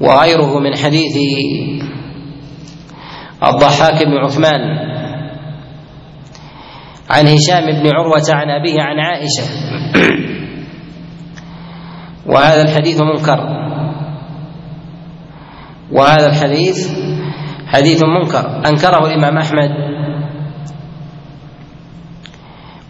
وغيره 0.00 0.58
من 0.58 0.76
حديث 0.76 1.16
الضحاك 3.42 4.02
بن 4.04 4.16
عثمان 4.24 4.60
عن 7.10 7.26
هشام 7.26 7.66
بن 7.82 7.90
عروة 7.94 8.24
عن 8.30 8.50
أبيه 8.50 8.82
عن 8.82 8.98
عائشة. 9.00 9.44
وهذا 12.26 12.62
الحديث 12.62 13.00
منكر. 13.00 13.67
وهذا 15.92 16.26
الحديث 16.26 16.90
حديث 17.66 18.02
منكر. 18.04 18.68
أنكره 18.68 19.06
الإمام 19.06 19.38
أحمد 19.38 19.70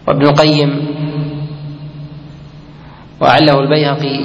وابن 0.07 0.21
القيم 0.21 0.69
وعله 3.21 3.59
البيهقي 3.59 4.17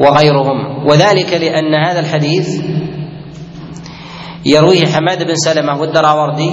وغيرهم. 0.00 0.86
وذلك 0.86 1.32
لأن 1.32 1.74
هذا 1.74 2.00
الحديث 2.00 2.48
يرويه 4.46 4.86
حماد 4.86 5.26
بن 5.26 5.34
سلمة 5.34 5.80
والدراوردي 5.80 6.50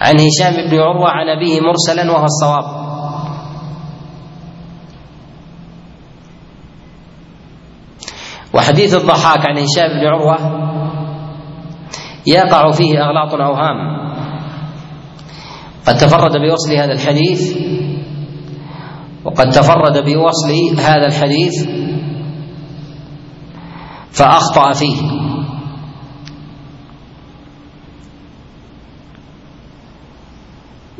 عن 0.00 0.14
هشام 0.14 0.70
بن 0.70 0.78
عروة 0.78 1.08
عن 1.10 1.26
أبيه 1.28 1.60
مرسلا 1.60 2.12
وهو 2.12 2.24
الصواب. 2.24 2.79
وحديث 8.54 8.94
الضحاك 8.94 9.46
عن 9.46 9.58
هشام 9.58 9.88
بن 9.88 10.06
عروة 10.06 10.36
يقع 12.26 12.70
فيه 12.70 13.04
أغلاط 13.04 13.34
أوهام 13.34 13.76
قد 15.86 15.96
تفرد 15.96 16.32
بوصل 16.32 16.72
هذا 16.72 16.92
الحديث 16.92 17.56
وقد 19.24 19.50
تفرد 19.50 20.04
بوصل 20.04 20.80
هذا 20.80 21.06
الحديث 21.06 21.68
فأخطأ 24.12 24.72
فيه. 24.72 24.96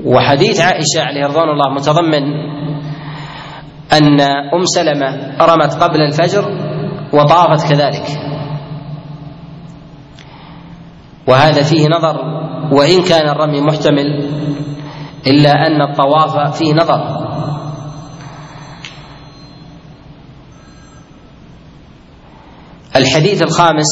وحديث 0.05 0.61
عائشة 0.61 1.03
عليه 1.03 1.27
رضوان 1.27 1.49
الله 1.49 1.75
متضمن 1.75 2.23
أن 3.93 4.21
أم 4.55 4.65
سلمة 4.65 5.37
رمت 5.41 5.75
قبل 5.75 6.01
الفجر 6.01 6.70
وطافت 7.15 7.69
كذلك. 7.73 8.07
وهذا 11.29 11.63
فيه 11.63 11.87
نظر 11.87 12.17
وإن 12.73 13.03
كان 13.03 13.29
الرمي 13.29 13.61
محتمل 13.61 14.07
إلا 15.27 15.51
أن 15.67 15.83
الطواف 15.83 16.57
فيه 16.59 16.75
نظر. 16.75 17.21
الحديث 22.97 23.43
الخامس 23.43 23.87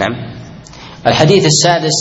نعم. 0.00 0.14
الحديث 1.06 1.46
السادس 1.46 1.94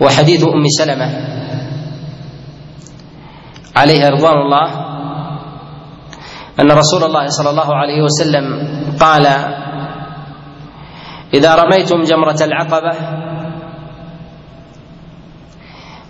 وحديث 0.00 0.42
أم 0.44 0.64
سلمة. 0.78 1.38
عليها 3.78 4.08
رضوان 4.10 4.36
الله 4.44 4.66
أن 6.60 6.68
رسول 6.70 7.02
الله 7.04 7.26
صلى 7.26 7.50
الله 7.50 7.70
عليه 7.74 7.98
وسلم 8.02 8.44
قال 9.00 9.26
إذا 11.34 11.50
رميتم 11.54 11.98
جمرة 12.02 12.40
العقبة 12.42 12.92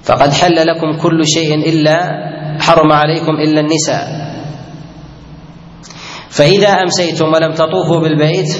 فقد 0.02 0.30
حل 0.32 0.56
لكم 0.66 0.96
كل 1.02 1.18
شيء 1.26 1.54
إلا 1.70 1.96
حرم 2.60 2.90
عليكم 2.92 3.32
إلا 3.44 3.60
النساء. 3.60 4.04
فإذا 6.30 6.68
أمسيتم 6.68 7.26
ولم 7.32 7.52
تطوفوا 7.52 8.00
بالبيت 8.00 8.50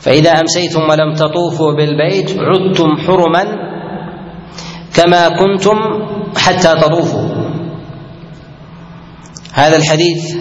فإذا 0.00 0.30
أمسيتم 0.40 0.80
ولم 0.90 1.12
تطوفوا 1.14 1.72
بالبيت 1.76 2.36
عدتم 2.38 2.88
حرما 3.06 3.44
كما 4.94 5.22
كنتم 5.28 5.76
حتى 6.36 6.74
تطوفوا. 6.80 7.28
هذا 9.54 9.76
الحديث 9.76 10.36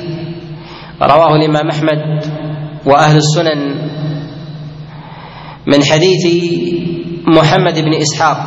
رواه 1.02 1.36
الإمام 1.36 1.70
أحمد 1.70 2.02
وأهل 2.86 3.18
السنن 3.18 3.60
من 5.68 5.84
حديث 5.84 6.24
محمد 7.28 7.76
بن 7.80 7.94
إسحاق 7.94 8.38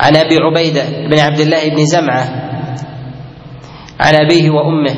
عن 0.00 0.16
أبي 0.16 0.36
عبيدة 0.36 0.84
بن 1.10 1.18
عبد 1.18 1.40
الله 1.40 1.68
بن 1.68 1.84
زمعة 1.86 2.24
عن 4.00 4.14
أبيه 4.14 4.50
وأمه 4.50 4.96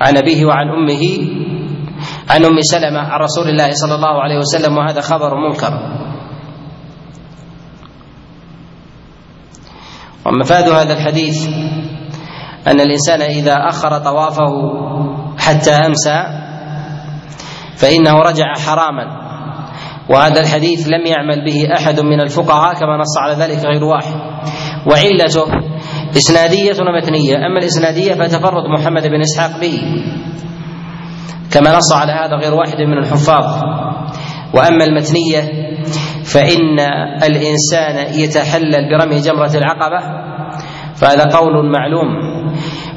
عن 0.00 0.16
أبيه 0.16 0.44
وعن 0.46 0.68
أمه 0.68 1.02
عن 2.30 2.44
أم 2.44 2.60
سلمة 2.60 3.00
عن 3.00 3.20
رسول 3.20 3.48
الله 3.48 3.70
صلى 3.70 3.94
الله 3.94 4.22
عليه 4.22 4.38
وسلم 4.38 4.76
وهذا 4.76 5.00
خبر 5.00 5.34
منكر. 5.48 5.72
ومفاد 10.26 10.68
هذا 10.68 10.92
الحديث 10.92 11.48
أن 12.66 12.80
الإنسان 12.80 13.22
إذا 13.22 13.52
أخر 13.52 13.98
طوافه 13.98 14.52
حتى 15.38 15.70
أمسى 15.70 16.24
فإنه 17.76 18.12
رجع 18.12 18.54
حراما 18.66 19.22
وهذا 20.08 20.40
الحديث 20.40 20.86
لم 20.86 21.06
يعمل 21.06 21.44
به 21.44 21.76
أحد 21.76 22.00
من 22.00 22.20
الفقهاء 22.20 22.74
كما 22.74 22.96
نص 22.96 23.18
على 23.18 23.34
ذلك 23.34 23.64
غير 23.64 23.84
واحد. 23.84 24.14
وعلته 24.86 25.44
إسنادية 26.16 26.76
ومتنية 26.80 27.36
أما 27.36 27.58
الإسنادية 27.58 28.14
فتفرد 28.14 28.64
محمد 28.78 29.06
بن 29.06 29.20
إسحاق 29.20 29.60
به 29.60 29.78
كما 31.52 31.76
نص 31.76 31.92
على 31.92 32.12
هذا 32.12 32.36
غير 32.36 32.54
واحد 32.54 32.76
من 32.80 32.98
الحفاظ. 32.98 33.71
وأما 34.54 34.84
المتنية 34.84 35.72
فإن 36.24 36.80
الإنسان 37.22 38.20
يتحلل 38.20 38.98
برمي 38.98 39.20
جمرة 39.20 39.50
العقبة 39.54 40.00
فهذا 40.96 41.24
قول 41.24 41.72
معلوم 41.72 42.08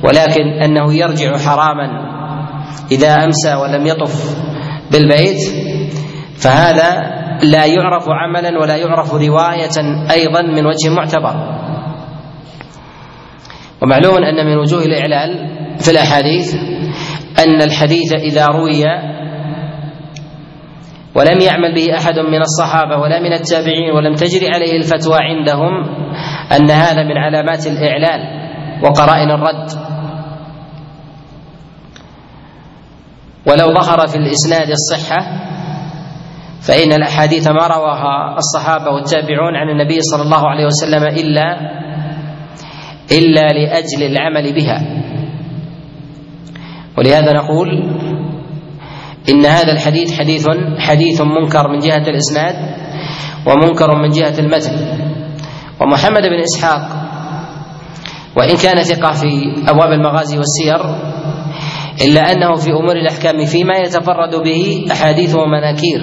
ولكن 0.04 0.64
أنه 0.64 0.94
يرجع 0.94 1.38
حراما 1.38 2.06
إذا 2.92 3.24
أمسى 3.24 3.56
ولم 3.56 3.88
يطف 3.88 4.36
بالبيت 4.92 5.42
فهذا 6.38 7.16
لا 7.44 7.66
يعرف 7.66 8.06
عملا 8.10 8.60
ولا 8.60 8.76
يعرف 8.76 9.14
رواية 9.14 10.10
أيضا 10.12 10.42
من 10.42 10.66
وجه 10.66 10.90
معتبر. 10.90 11.36
ومعلوم 13.82 14.18
أن 14.24 14.46
من 14.46 14.58
وجوه 14.58 14.86
الإعلال 14.86 15.50
في 15.80 15.92
الأحاديث 15.92 16.56
أن 17.40 17.62
الحديث 17.62 18.14
إذا 18.14 18.46
روي 18.46 18.84
ولم 21.16 21.40
يعمل 21.42 21.76
به 21.76 21.98
أحد 21.98 22.20
من 22.20 22.42
الصحابة 22.42 22.98
ولا 22.98 23.20
من 23.20 23.34
التابعين 23.34 23.92
ولم 23.92 24.14
تجري 24.14 24.48
عليه 24.50 24.78
الفتوى 24.78 25.18
عندهم 25.22 25.74
أن 26.52 26.72
هذا 26.72 27.04
من 27.04 27.18
علامات 27.18 27.68
الاعلال 27.68 28.22
وقرائن 28.84 29.32
الرد. 29.32 29.70
ولو 33.48 33.74
ظهر 33.74 34.08
في 34.08 34.16
الإسناد 34.16 34.70
الصحة 34.70 35.18
فإن 36.68 36.94
الأحاديث 36.94 37.48
ما 37.48 37.68
رواها 37.68 38.38
الصحابة 38.38 38.92
والتابعون 38.92 39.56
عن 39.56 39.70
النبي 39.70 40.02
صلى 40.02 40.22
الله 40.22 40.50
عليه 40.50 40.66
وسلم 40.66 41.04
إلا 41.04 41.58
إلا 43.12 43.42
لأجل 43.42 44.04
العمل 44.04 44.54
بها. 44.56 44.82
ولهذا 46.98 47.34
نقول 47.34 47.70
إن 49.30 49.46
هذا 49.46 49.72
الحديث 49.72 50.20
حديث 50.20 50.48
حديث 50.80 51.22
منكر 51.22 51.68
من 51.68 51.80
جهة 51.80 52.06
الإسناد 52.08 52.56
ومنكر 53.48 53.96
من 53.96 54.10
جهة 54.10 54.40
المتن. 54.40 54.76
ومحمد 55.82 56.22
بن 56.22 56.40
إسحاق 56.44 56.82
وإن 58.38 58.58
كان 58.58 58.82
ثقة 58.84 59.12
في 59.12 59.28
أبواب 59.68 59.92
المغازي 59.92 60.38
والسير 60.38 60.80
إلا 62.02 62.32
أنه 62.32 62.56
في 62.56 62.70
أمور 62.72 62.96
الأحكام 62.96 63.46
فيما 63.46 63.78
يتفرد 63.78 64.36
به 64.44 64.86
احاديثه 64.92 65.46
مناكير 65.46 66.02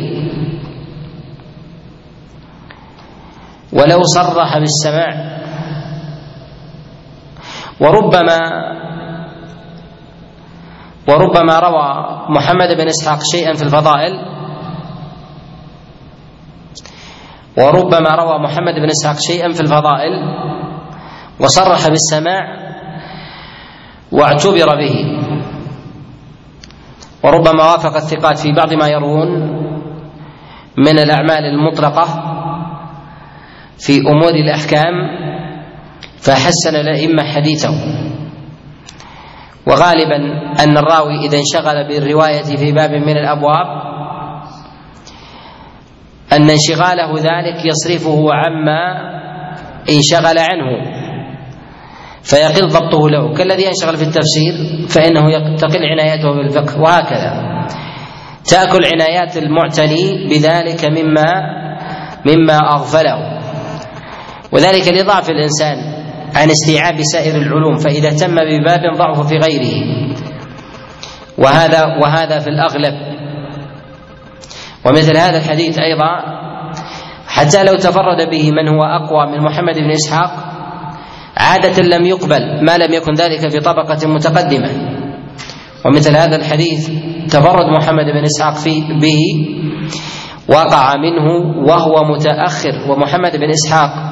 ولو 3.72 4.02
صرح 4.02 4.58
بالسماع 4.58 5.38
وربما 7.80 8.38
روى 11.08 11.88
محمد 12.28 12.68
بن 12.76 12.86
إسحاق 12.86 13.18
شيئا 13.32 13.54
في 13.54 13.62
الفضائل. 13.62 14.12
وربما 17.58 18.10
روى 18.14 18.38
محمد 18.38 18.74
بن 18.74 18.90
إسحاق 18.90 19.16
شيئا 19.20 19.52
في 19.52 19.60
الفضائل. 19.60 20.12
وصرح 21.40 21.88
بالسماع 21.88 22.42
واعتبر 24.12 24.66
به. 24.76 24.96
وربما 27.24 27.64
وافق 27.64 27.96
الثقات 27.96 28.38
في 28.38 28.52
بعض 28.52 28.74
ما 28.74 28.88
يروون 28.88 29.28
من 30.78 30.98
الأعمال 30.98 31.44
المطلقة 31.44 32.04
في 33.78 34.00
أمور 34.00 34.30
الأحكام 34.30 34.94
فحسن 36.18 36.76
الأئمة 36.76 37.22
حديثه. 37.24 37.74
وغالبا 39.66 40.16
أن 40.62 40.78
الراوي 40.78 41.26
إذا 41.26 41.38
انشغل 41.38 41.88
بالرواية 41.88 42.42
في 42.42 42.72
باب 42.72 42.90
من 42.90 43.16
الأبواب 43.16 43.66
أن 46.32 46.50
انشغاله 46.50 47.14
ذلك 47.14 47.66
يصرفه 47.66 48.34
عما 48.34 49.12
انشغل 49.90 50.38
عنه 50.38 51.02
فيقل 52.22 52.68
ضبطه 52.68 53.08
له. 53.08 53.34
كالذي 53.34 53.62
ينشغل 53.62 53.96
في 53.96 54.02
التفسير 54.02 54.54
فإنه 54.88 55.56
تقل 55.56 55.80
عنايته 55.92 56.32
بالفقه 56.32 56.80
وهكذا. 56.80 57.32
تأكل 58.44 58.84
عنايات 58.94 59.36
المعتني 59.36 60.28
بذلك 60.28 60.84
مما 60.84 61.32
مما 62.26 62.58
أغفله. 62.58 63.40
وذلك 64.52 64.88
لضعف 64.88 65.30
الإنسان. 65.30 66.01
عن 66.34 66.50
استيعاب 66.50 67.00
سائر 67.12 67.36
العلوم 67.36 67.76
فإذا 67.76 68.10
تم 68.10 68.34
بباب 68.34 68.96
ضعف 68.98 69.26
في 69.28 69.36
غيره. 69.38 69.74
وهذا 71.38 71.82
وهذا 72.02 72.38
في 72.38 72.48
الأغلب. 72.48 72.94
ومثل 74.86 75.16
هذا 75.16 75.38
الحديث 75.38 75.78
أيضا 75.78 76.10
حتى 77.26 77.64
لو 77.64 77.74
تفرد 77.74 78.30
به 78.30 78.50
من 78.50 78.68
هو 78.68 78.84
أقوى 78.84 79.26
من 79.26 79.44
محمد 79.44 79.74
بن 79.74 79.90
إسحاق 79.90 80.30
عادة 81.36 81.82
لم 81.82 82.06
يقبل 82.06 82.64
ما 82.64 82.78
لم 82.78 82.92
يكن 82.92 83.14
ذلك 83.14 83.48
في 83.50 83.60
طبقة 83.60 84.08
متقدمة. 84.08 84.70
ومثل 85.86 86.16
هذا 86.16 86.36
الحديث 86.36 86.90
تفرد 87.30 87.66
محمد 87.66 88.04
بن 88.04 88.24
إسحاق 88.24 88.54
فيه 88.54 88.82
به 88.82 89.20
وقع 90.48 90.94
منه 90.96 91.26
وهو 91.68 92.04
متأخر 92.14 92.90
ومحمد 92.90 93.36
بن 93.36 93.50
إسحاق 93.50 94.11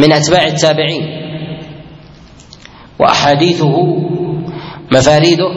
من 0.00 0.12
أتباع 0.12 0.44
التابعين. 0.44 1.04
وأحاديثه 2.98 3.76
مفاريده 4.92 5.48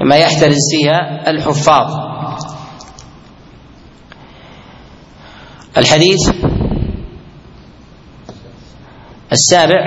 ما 0.00 0.16
يحترز 0.16 0.56
فيها 0.70 1.30
الحفاظ. 1.30 2.08
الحديث 5.76 6.30
السابع 9.32 9.80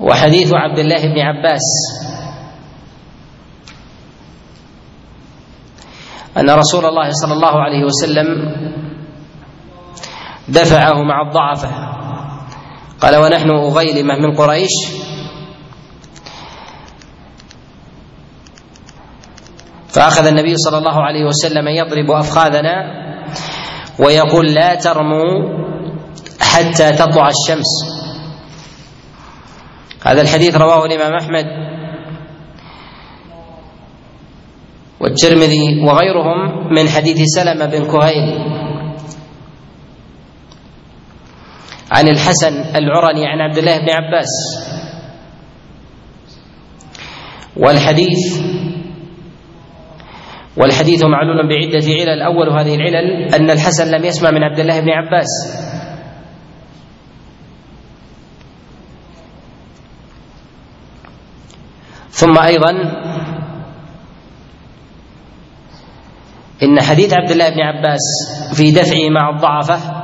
وحديث 0.00 0.50
عبد 0.54 0.78
الله 0.78 1.02
بن 1.14 1.20
عباس. 1.20 1.62
أن 6.36 6.50
رسول 6.50 6.84
الله 6.84 7.10
صلى 7.10 7.32
الله 7.32 7.54
عليه 7.60 7.84
وسلم 7.84 8.28
دفعه 10.48 11.02
مع 11.02 11.28
الضعفة. 11.28 11.70
قال 13.00 13.16
ونحن 13.16 13.50
أغيلمة 13.50 14.14
من 14.14 14.36
قريش. 14.36 14.70
فأخذ 19.88 20.26
النبي 20.26 20.56
صلى 20.56 20.78
الله 20.78 21.02
عليه 21.02 21.24
وسلم 21.24 21.68
يضرب 21.68 22.10
أفخاذنا 22.10 22.74
ويقول 23.98 24.46
لا 24.54 24.74
ترموا 24.74 25.66
حتى 26.40 26.92
تطلع 26.92 27.28
الشمس. 27.28 27.70
هذا 30.06 30.22
الحديث 30.22 30.56
رواه 30.56 30.84
الإمام 30.84 31.14
أحمد 31.14 31.46
والترمذي 35.00 35.84
وغيرهم 35.84 36.72
من 36.74 36.88
حديث 36.88 37.18
سلمة 37.24 37.66
بن 37.66 37.84
كهيل. 37.84 38.65
عن 41.90 42.08
الحسن 42.08 42.76
العرني 42.76 43.26
عن 43.26 43.40
عبد 43.40 43.58
الله 43.58 43.78
بن 43.78 43.90
عباس. 43.90 44.32
والحديث 47.56 48.42
والحديث 50.56 51.04
معلول 51.04 51.48
بعدة 51.48 51.86
علل. 51.86 52.22
أول 52.22 52.48
هذه 52.48 52.74
العلل 52.74 53.34
أن 53.34 53.50
الحسن 53.50 53.90
لم 53.90 54.04
يسمع 54.04 54.30
من 54.30 54.42
عبد 54.42 54.58
الله 54.58 54.80
بن 54.80 54.90
عباس. 54.90 55.26
ثم 62.10 62.38
أيضا 62.38 62.70
إن 66.62 66.80
حديث 66.80 67.12
عبد 67.12 67.30
الله 67.30 67.48
بن 67.48 67.60
عباس 67.60 68.00
في 68.54 68.70
دفعه 68.70 69.08
مع 69.10 69.30
الضعفة 69.36 69.95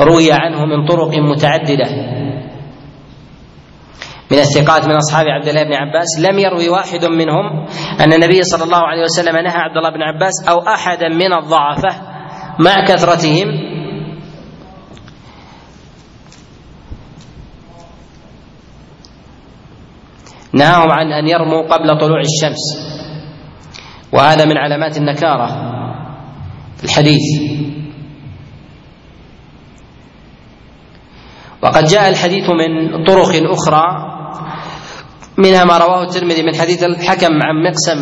روي 0.00 0.32
عنه 0.32 0.64
من 0.64 0.86
طرق 0.86 1.14
متعددة. 1.14 2.18
من 4.30 4.38
الثقات 4.38 4.84
من 4.84 4.96
أصحاب 4.96 5.26
عبد 5.28 5.48
الله 5.48 5.62
بن 5.62 5.72
عباس 5.72 6.20
لم 6.20 6.38
يروي 6.38 6.68
واحد 6.68 7.04
منهم 7.04 7.66
أن 8.00 8.12
النبي 8.12 8.42
صلى 8.42 8.64
الله 8.64 8.78
عليه 8.78 9.02
وسلم 9.02 9.36
نهى 9.36 9.56
عبد 9.56 9.76
الله 9.76 9.90
بن 9.90 10.02
عباس 10.02 10.48
أو 10.48 10.58
احدا 10.58 11.08
من 11.08 11.32
الضعفة 11.32 11.88
مع 12.58 12.84
كثرتهم. 12.84 13.68
نهاهم 20.52 20.90
عن 20.90 21.12
أن 21.12 21.28
يرموا 21.28 21.62
قبل 21.62 21.98
طلوع 21.98 22.20
الشمس 22.20 22.88
وهذا 24.12 24.44
من 24.44 24.56
علامات 24.56 24.96
النكارة 24.96 25.46
في 26.76 26.84
الحديث. 26.84 27.57
وقد 31.62 31.84
جاء 31.84 32.08
الحديث 32.08 32.50
من 32.50 33.04
طرق 33.04 33.30
أخرى 33.52 33.84
منها 35.38 35.64
ما 35.64 35.78
رواه 35.78 36.02
الترمذي 36.02 36.42
من 36.42 36.54
حديث 36.54 36.82
الحكم 36.82 37.32
عن 37.42 37.54
مقسم 37.70 37.98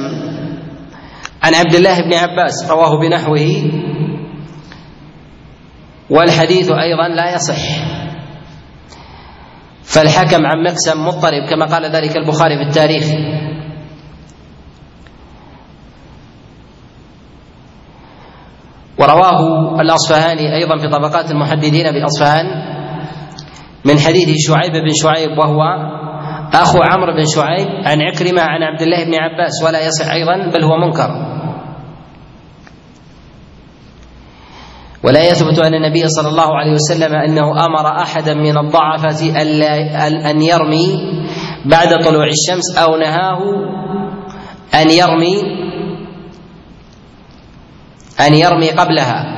عن 1.42 1.54
عبد 1.54 1.74
الله 1.74 2.00
بن 2.00 2.14
عباس 2.14 2.70
رواه 2.70 3.00
بنحوه 3.00 3.70
والحديث 6.10 6.70
أيضا 6.70 7.08
لا 7.08 7.34
يصح. 7.34 7.62
فالحكم 9.82 10.46
عن 10.46 10.62
مقسم 10.64 11.06
مضطرب 11.06 11.48
كما 11.50 11.66
قال 11.66 11.84
ذلك 11.84 12.16
البخاري 12.16 12.56
في 12.56 12.62
التاريخ. 12.62 13.04
ورواه 18.98 19.40
الأصفهاني 19.80 20.54
أيضا 20.56 20.76
في 20.76 20.88
طبقات 20.88 21.30
المحدثين 21.30 21.84
بأصفهان 21.92 22.75
من 23.86 23.98
حديث 23.98 24.28
شعيب 24.48 24.72
بن 24.72 24.90
شعيب 25.02 25.38
وهو 25.38 25.62
أخو 26.52 26.78
عمرو 26.82 27.12
بن 27.16 27.24
شعيب 27.34 27.68
عن 27.86 28.02
عكرمة 28.02 28.42
عن 28.42 28.62
عبد 28.62 28.82
الله 28.82 29.04
بن 29.04 29.14
عباس 29.14 29.62
ولا 29.64 29.86
يصح 29.86 30.12
أيضا 30.12 30.50
بل 30.50 30.64
هو 30.64 30.76
منكر. 30.76 31.10
ولا 35.02 35.28
يثبت 35.28 35.58
أن 35.58 35.74
النبي 35.74 36.08
صلى 36.08 36.28
الله 36.28 36.56
عليه 36.56 36.72
وسلم 36.72 37.14
أنه 37.14 37.66
أمر 37.66 37.86
احدا 38.02 38.34
من 38.34 38.58
الضعفة 38.58 39.42
أن 40.30 40.42
يرمي 40.42 40.86
بعد 41.64 41.88
طلوع 42.04 42.26
الشمس 42.26 42.78
أو 42.78 42.96
نهاه 42.96 43.38
أن 44.74 44.90
يرمي 44.90 45.36
أن 48.20 48.34
يرمي 48.34 48.70
قبلها. 48.70 49.35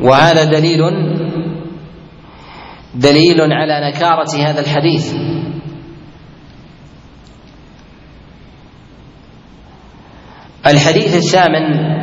وهذا 0.00 0.44
دليل 0.44 0.80
دليل 2.94 3.40
على 3.40 3.90
نكارة 3.90 4.36
هذا 4.36 4.60
الحديث. 4.60 5.14
الحديث 10.66 11.16
الثامن 11.16 11.96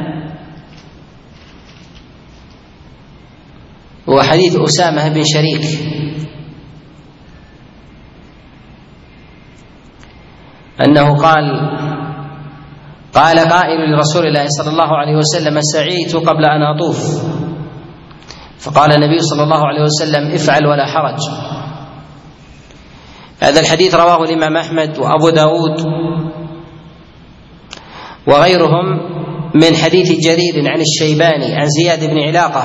هو 4.10 4.22
حديث 4.22 4.56
أسامة 4.56 5.10
بن 5.10 5.24
شريك. 5.24 5.66
أنه 10.86 11.16
قال 11.22 11.46
قال 13.14 13.40
قائل 13.40 13.92
لرسول 13.92 14.26
الله 14.28 14.46
صلى 14.48 14.70
الله 14.70 14.98
عليه 14.98 15.16
وسلم 15.18 15.62
سعيت 15.62 16.16
قبل 16.16 16.46
أن 16.46 16.62
أطوف. 16.62 17.24
فقال 18.64 18.92
النبي 18.92 19.20
صلى 19.20 19.44
الله 19.44 19.68
عليه 19.68 19.82
وسلم 19.82 20.32
افعل 20.32 20.66
ولا 20.66 20.86
حرج. 20.86 21.20
هذا 23.40 23.60
الحديث 23.60 23.96
رواه 23.96 24.24
الإمام 24.24 24.58
أحمد 24.58 25.00
وأبو 25.00 25.30
داود 25.30 25.86
وغيرهم 28.28 28.86
من 29.56 29.76
حديث 29.76 30.12
جرير 30.12 30.72
عن 30.72 30.82
الشيباني 30.82 31.56
عن 31.56 31.68
زياد 31.68 32.10
بن 32.10 32.20
علاقة. 32.20 32.64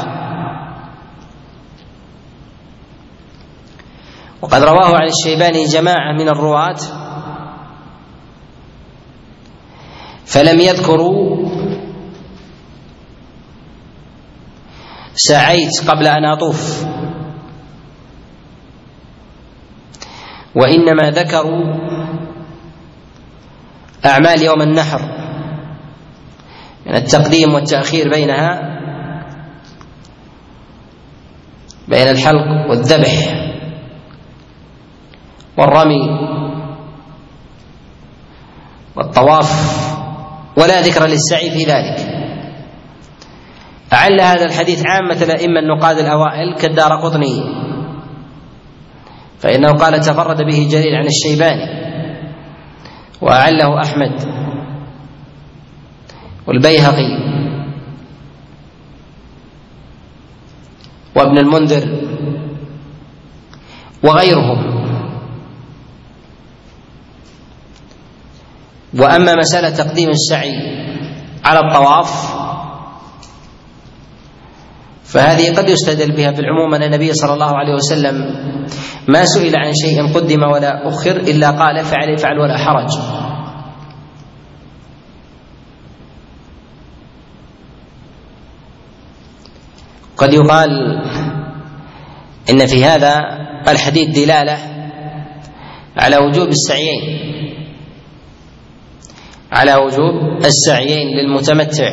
وقد 4.43 4.63
رواه 4.63 4.97
عن 4.97 5.09
الشيباني 5.09 5.65
جماعة 5.65 6.13
من 6.13 6.29
الرواة 6.29 6.79
فلم 10.27 10.61
يذكروا 10.61 11.38
سعيت 15.19 15.91
قبل 15.91 16.07
أن 16.07 16.25
أطوف. 16.25 16.85
وإنما 20.55 21.11
ذكروا 21.11 21.63
أعمال 24.07 24.43
يوم 24.43 24.63
النحر. 24.63 25.01
من 26.87 26.95
التقديم 26.95 27.55
والتأخير 27.55 28.11
بينها 28.11 28.61
بين 31.89 32.09
الحلق 32.09 32.71
والذبح 32.71 33.15
والرمي 35.59 36.09
والطواف 38.97 39.51
ولا 40.57 40.81
ذكر 40.81 41.07
للسعي 41.07 41.51
في 41.51 41.65
ذلك. 41.65 42.18
أعل 44.09 44.21
هذا 44.21 44.45
الحديث 44.45 44.83
عامة 44.87 45.23
الأئمة 45.23 45.61
النقاد 45.61 45.99
الأوائل 45.99 46.55
كالدار 46.55 46.93
قطني. 47.01 47.45
فإنه 49.39 49.73
قال 49.73 50.01
تفرد 50.01 50.37
به 50.37 50.69
جرير 50.71 50.97
عن 50.97 51.07
الشيباني 51.07 51.69
وأعله 53.21 53.81
أحمد 53.83 54.15
والبيهقي 56.47 57.11
وابن 61.17 61.39
المنذر 61.39 62.09
وغيرهم. 64.05 64.79
وأما 68.99 69.35
مسألة 69.35 69.71
تقديم 69.71 70.09
السعي 70.09 70.55
على 71.45 71.61
الطواف 71.61 72.38
فهذه 75.09 75.57
قد 75.57 75.69
يستدل 75.69 76.13
بها 76.13 76.33
في 76.33 76.41
العموم 76.41 76.75
أن 76.75 76.83
النبي 76.83 77.13
صلى 77.13 77.35
الله 77.35 77.57
عليه 77.57 77.75
وسلم 77.75 78.15
ما 79.09 79.25
سئل 79.25 79.57
عن 79.57 79.73
شيء 79.73 80.15
قدم 80.15 80.43
ولا 80.43 80.89
أخر 80.89 81.17
إلا 81.17 81.51
قال 81.51 81.79
افعل 81.79 82.13
افعل 82.15 82.39
ولا 82.39 82.57
حرج. 82.59 82.93
قد 90.17 90.33
يقال 90.35 90.71
إن 92.51 92.67
في 92.67 92.85
هذا 92.85 93.15
الحديث 93.69 94.09
دلالة 94.19 94.59
على 95.97 96.17
وجوب 96.17 96.49
السعيين 96.49 97.01
على 99.53 99.75
وجوب 99.75 100.45
السعيين 100.45 101.07
للمتمتع. 101.17 101.91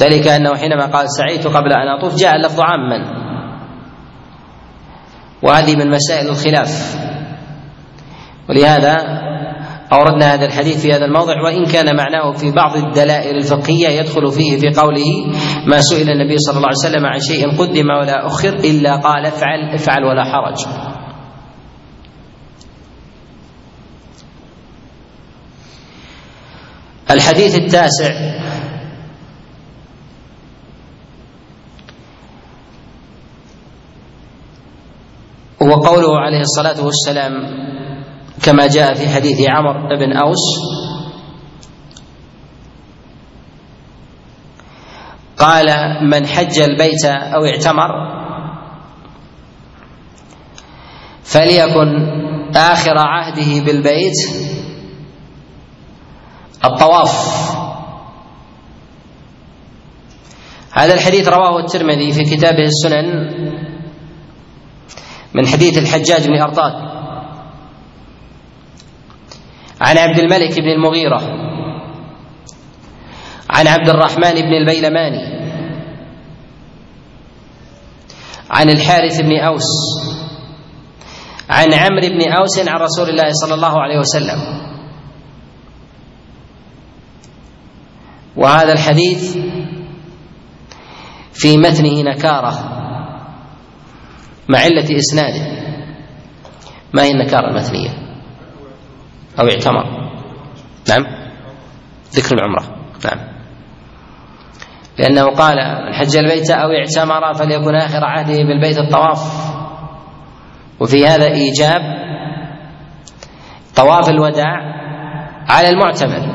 ذلك 0.00 0.28
أنه 0.28 0.56
حينما 0.56 0.86
قال 0.86 1.06
سعيت 1.10 1.46
قبل 1.46 1.72
أن 1.72 1.88
أطوف 1.98 2.16
جاء 2.16 2.36
اللفظ 2.36 2.60
عاما. 2.60 3.20
وهذه 5.42 5.76
من 5.76 5.90
مسائل 5.90 6.28
الخلاف. 6.28 6.96
ولهذا 8.48 8.96
أوردنا 9.92 10.34
هذا 10.34 10.46
الحديث 10.46 10.82
في 10.82 10.92
هذا 10.92 11.04
الموضع 11.04 11.42
وإن 11.44 11.64
كان 11.64 11.96
معناه 11.96 12.32
في 12.32 12.50
بعض 12.50 12.76
الدلائل 12.76 13.36
الفقهية 13.36 13.88
يدخل 13.88 14.32
فيه 14.32 14.56
في 14.56 14.80
قوله 14.80 15.04
ما 15.66 15.80
سئل 15.80 16.10
النبي 16.10 16.38
صلى 16.38 16.56
الله 16.56 16.68
عليه 16.68 16.88
وسلم 16.88 17.06
عن 17.06 17.18
شيء 17.18 17.58
قدم 17.58 17.90
ولا 17.90 18.26
أخر 18.26 18.48
إلا 18.48 18.96
قال 18.96 19.26
افعل 19.26 19.74
افعل 19.74 20.04
ولا 20.04 20.24
حرج. 20.24 20.66
الحديث 27.10 27.54
التاسع 27.54 28.14
هو 35.62 35.70
قوله 35.70 36.20
عليه 36.20 36.40
الصلاة 36.40 36.84
والسلام 36.84 37.32
كما 38.42 38.66
جاء 38.66 38.94
في 38.94 39.08
حديث 39.08 39.40
عمر 39.48 39.96
بن 39.96 40.16
أوس 40.16 40.44
قال 45.38 45.66
من 46.02 46.26
حج 46.26 46.58
البيت 46.58 47.04
أو 47.04 47.44
اعتمر 47.44 47.90
فليكن 51.24 52.20
آخر 52.56 52.98
عهده 52.98 53.64
بالبيت 53.64 54.16
الطواف. 56.64 57.50
هذا 60.72 60.94
الحديث 60.94 61.28
رواه 61.28 61.58
الترمذي 61.58 62.12
في 62.12 62.24
كتابه 62.24 62.64
السنن 62.64 63.06
من 65.34 65.46
حديث 65.46 65.78
الحجاج 65.78 66.26
بن 66.26 66.40
أرطاد. 66.40 66.72
عن 69.80 69.98
عبد 69.98 70.18
الملك 70.18 70.60
بن 70.60 70.68
المغيرة. 70.68 71.20
عن 73.50 73.66
عبد 73.66 73.88
الرحمن 73.88 74.34
بن 74.34 74.54
البيلماني. 74.54 75.40
عن 78.50 78.70
الحارث 78.70 79.20
بن 79.20 79.38
أوس. 79.38 79.68
عن 81.50 81.74
عمرو 81.74 82.08
بن 82.08 82.32
أوس 82.32 82.58
عن 82.68 82.80
رسول 82.80 83.08
الله 83.08 83.28
صلى 83.32 83.54
الله 83.54 83.80
عليه 83.80 83.98
وسلم. 83.98 84.60
وهذا 88.36 88.72
الحديث 88.72 89.36
في 91.32 91.56
متنه 91.58 92.02
نكارة. 92.02 92.79
مع 94.50 94.58
علة 94.58 94.96
إسناده. 94.96 95.60
ما 96.94 97.02
هي 97.02 97.10
النكارة 97.10 97.48
المتنية 97.50 97.90
أو 99.40 99.48
اعتمر. 99.48 99.84
نعم. 100.88 101.06
ذكر 102.14 102.34
العمرة. 102.34 102.76
نعم. 103.04 103.30
لأنه 104.98 105.24
قال 105.24 105.56
من 105.86 105.94
حج 105.94 106.16
البيت 106.16 106.50
أو 106.50 106.68
اعتمر 106.70 107.34
فليكن 107.34 107.74
آخر 107.74 108.04
عهده 108.04 108.36
بالبيت 108.36 108.78
الطواف. 108.78 109.50
وفي 110.80 111.06
هذا 111.06 111.26
إيجاب 111.26 111.80
طواف 113.76 114.08
الوداع 114.08 114.56
على 115.48 115.68
المعتمر. 115.68 116.34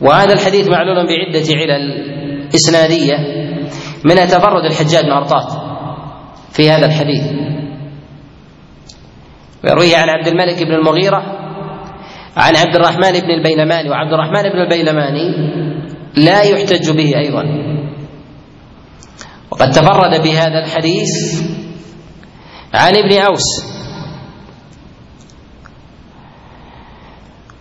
وهذا 0.00 0.32
الحديث 0.32 0.68
معلول 0.68 1.06
بعدة 1.06 1.46
علل 1.54 2.08
إسنادية 2.54 3.14
منها 4.04 4.24
تفرد 4.24 4.64
الحجاج 4.64 5.04
بن 5.04 5.12
أرطاط. 5.12 5.57
في 6.52 6.70
هذا 6.70 6.86
الحديث. 6.86 7.24
ويرويه 9.64 9.96
عن 9.96 10.08
عبد 10.08 10.28
الملك 10.28 10.62
بن 10.62 10.72
المغيرة 10.72 11.22
عن 12.36 12.56
عبد 12.56 12.76
الرحمن 12.76 13.12
بن 13.12 13.30
البيلماني 13.30 13.90
وعبد 13.90 14.12
الرحمن 14.12 14.42
بن 14.42 14.58
البيلماني 14.60 15.28
لا 16.16 16.42
يحتج 16.42 16.90
به 16.90 17.18
أيضا. 17.18 17.44
وقد 19.50 19.70
تفرد 19.70 20.22
بهذا 20.22 20.64
الحديث 20.64 21.42
عن 22.74 22.96
ابن 22.96 23.22
أوس. 23.22 23.78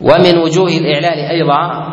ومن 0.01 0.37
وجوه 0.37 0.69
الإعلال 0.69 1.19
أيضا 1.19 1.87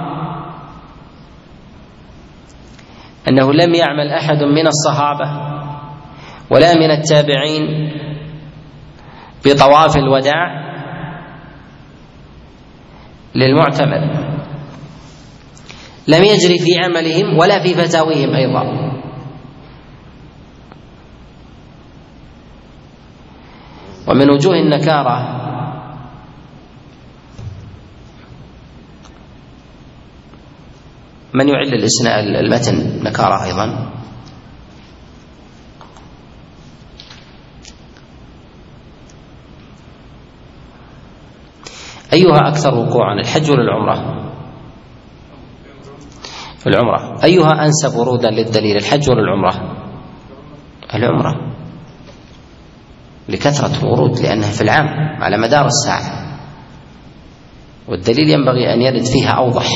أنه 3.28 3.52
لم 3.52 3.74
يعمل 3.74 4.08
أحد 4.08 4.42
من 4.42 4.66
الصحابة 4.66 5.53
ولا 6.50 6.74
من 6.74 6.90
التابعين 6.90 7.64
بطواف 9.44 9.96
الوداع 9.96 10.64
للمعتمر. 13.34 14.02
لم 16.08 16.24
يجري 16.24 16.58
في 16.58 16.70
عملهم 16.84 17.38
ولا 17.38 17.62
في 17.62 17.74
فتاويهم 17.74 18.34
أيضا. 18.34 18.94
ومن 24.08 24.30
وجوه 24.30 24.54
النكارة 24.54 25.44
من 31.34 31.48
يعل 31.48 31.74
المتن 32.36 33.04
نكارة 33.04 33.44
أيضا؟ 33.44 33.90
أيها 42.14 42.48
أكثر 42.48 42.74
وقوعا 42.74 43.20
الحج 43.20 43.50
ولا 43.50 43.62
العمرة؟ 43.62 44.24
العمرة. 46.66 47.24
أيها 47.24 47.64
أنسب 47.64 47.98
ورودا 47.98 48.30
للدليل 48.30 48.76
الحج 48.76 49.10
ولا 49.10 49.20
العمرة؟ 49.20 49.76
العمرة. 50.94 51.34
لكثرة 53.28 53.82
الورود 53.82 54.20
لأنها 54.20 54.50
في 54.50 54.60
العام 54.60 54.86
على 55.22 55.38
مدار 55.38 55.66
الساعة. 55.66 56.24
والدليل 57.88 58.30
ينبغي 58.30 58.74
أن 58.74 58.82
يرد 58.82 59.04
فيها 59.04 59.30
أوضح. 59.30 59.66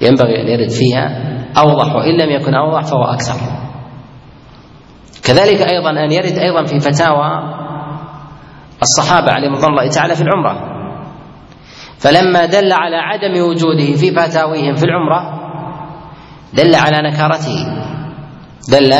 ينبغي 0.00 0.42
أن 0.42 0.48
يرد 0.48 0.70
فيها 0.70 1.36
أوضح 1.58 1.94
وإن 1.94 2.20
لم 2.20 2.30
يكن 2.30 2.54
أوضح 2.54 2.82
فهو 2.82 3.04
أكثر. 3.04 3.40
كذلك 5.24 5.62
أيضا 5.62 5.90
أن 5.90 6.12
يرد 6.12 6.38
أيضا 6.38 6.64
في 6.64 6.80
فتاوى 6.80 7.59
الصحابة 8.82 9.32
عليهم 9.32 9.54
رضوان 9.54 9.70
الله 9.70 9.88
تعالى 9.88 10.14
في 10.14 10.22
العمرة. 10.22 10.80
فلما 11.98 12.46
دل 12.46 12.72
على 12.72 12.96
عدم 12.96 13.42
وجوده 13.42 13.96
في 13.96 14.10
فتاويهم 14.10 14.74
في 14.74 14.84
العمرة 14.84 15.40
دل 16.54 16.74
على 16.74 17.10
نكارته. 17.10 17.66
دل 18.68 18.92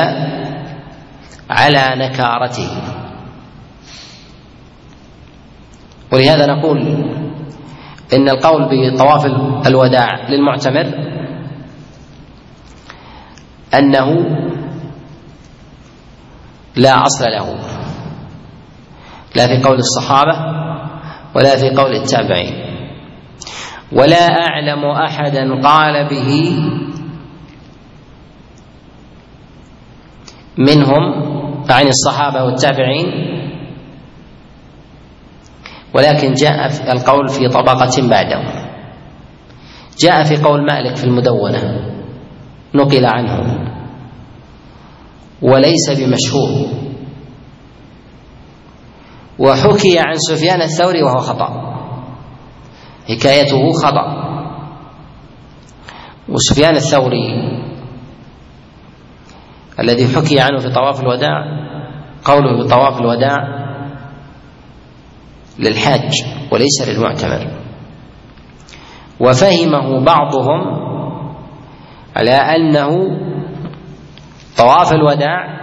على 1.51 1.85
نكارته. 1.97 2.71
ولهذا 6.13 6.47
نقول 6.47 6.79
إن 8.13 8.29
القول 8.29 8.69
بطواف 8.71 9.27
الوداع 9.67 10.29
للمعتمر 10.29 10.87
أنه 13.75 14.07
لا 16.77 17.07
أصل 17.07 17.25
له. 17.25 17.80
لا 19.37 19.47
في 19.47 19.63
قول 19.63 19.79
الصحابة 19.79 20.37
ولا 21.35 21.57
في 21.57 21.71
قول 21.71 21.93
التابعين. 21.97 22.55
ولا 23.93 24.27
أعلم 24.27 24.85
أحدا 24.85 25.61
قال 25.63 26.09
به 26.09 26.57
منهم 30.59 31.03
عن 31.71 31.87
الصحابة 31.89 32.45
والتابعين 32.45 33.07
ولكن 35.95 36.33
جاء 36.33 36.69
في 36.69 36.93
القول 36.93 37.29
في 37.29 37.49
طبقة 37.49 38.09
بعده. 38.09 38.71
جاء 39.99 40.25
في 40.25 40.43
قول 40.43 40.67
مالك 40.67 40.97
في 40.97 41.05
المدونة 41.05 41.91
نقل 42.75 43.07
عنه 43.07 43.67
وليس 45.43 45.91
بمشهور. 45.91 46.69
وحكي 49.41 49.99
عن 49.99 50.15
سفيان 50.15 50.63
الثوري 50.63 51.03
وهو 51.03 51.19
خطأ. 51.19 51.77
حكايته 53.09 53.73
خطأ. 53.73 54.31
وسفيان 56.29 56.77
الثوري 56.77 57.27
الذي 59.81 60.17
حكي 60.17 60.41
عنه 60.41 60.59
في 60.59 60.71
طواف 60.71 61.01
الوداع 61.01 61.45
قوله 62.25 62.63
في 62.63 62.69
طواف 62.69 63.01
الوداع 63.01 63.37
للحاج 65.59 66.13
وليس 66.53 66.89
للمعتمر. 66.89 67.51
وفهمه 69.21 70.05
بعضهم 70.05 70.61
على 72.17 72.31
أنه 72.31 72.89
طواف 74.59 74.93
الوداع 74.93 75.61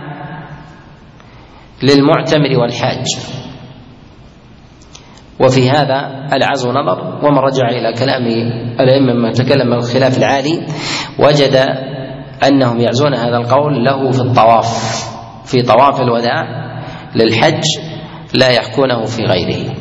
للمعتمر 1.83 2.59
والحاج. 2.59 3.05
وفي 5.39 5.69
هذا 5.69 6.27
العزو 6.33 6.71
نظر. 6.71 7.25
ومن 7.25 7.37
رجع 7.37 7.69
إلى 7.69 7.93
كلام 7.93 8.25
الأئمة 8.79 9.13
من 9.13 9.31
تكلم 9.31 9.73
الخلاف 9.73 10.17
العالي 10.17 10.65
وجد 11.19 11.55
أنهم 12.47 12.79
يعزون 12.79 13.13
هذا 13.13 13.37
القول 13.37 13.85
له 13.85 14.11
في 14.11 14.21
الطواف 14.21 14.67
في 15.45 15.61
طواف 15.61 16.01
الوداع 16.01 16.43
للحج 17.15 17.63
لا 18.33 18.49
يحكونه 18.49 19.05
في 19.05 19.23
غيره. 19.23 19.73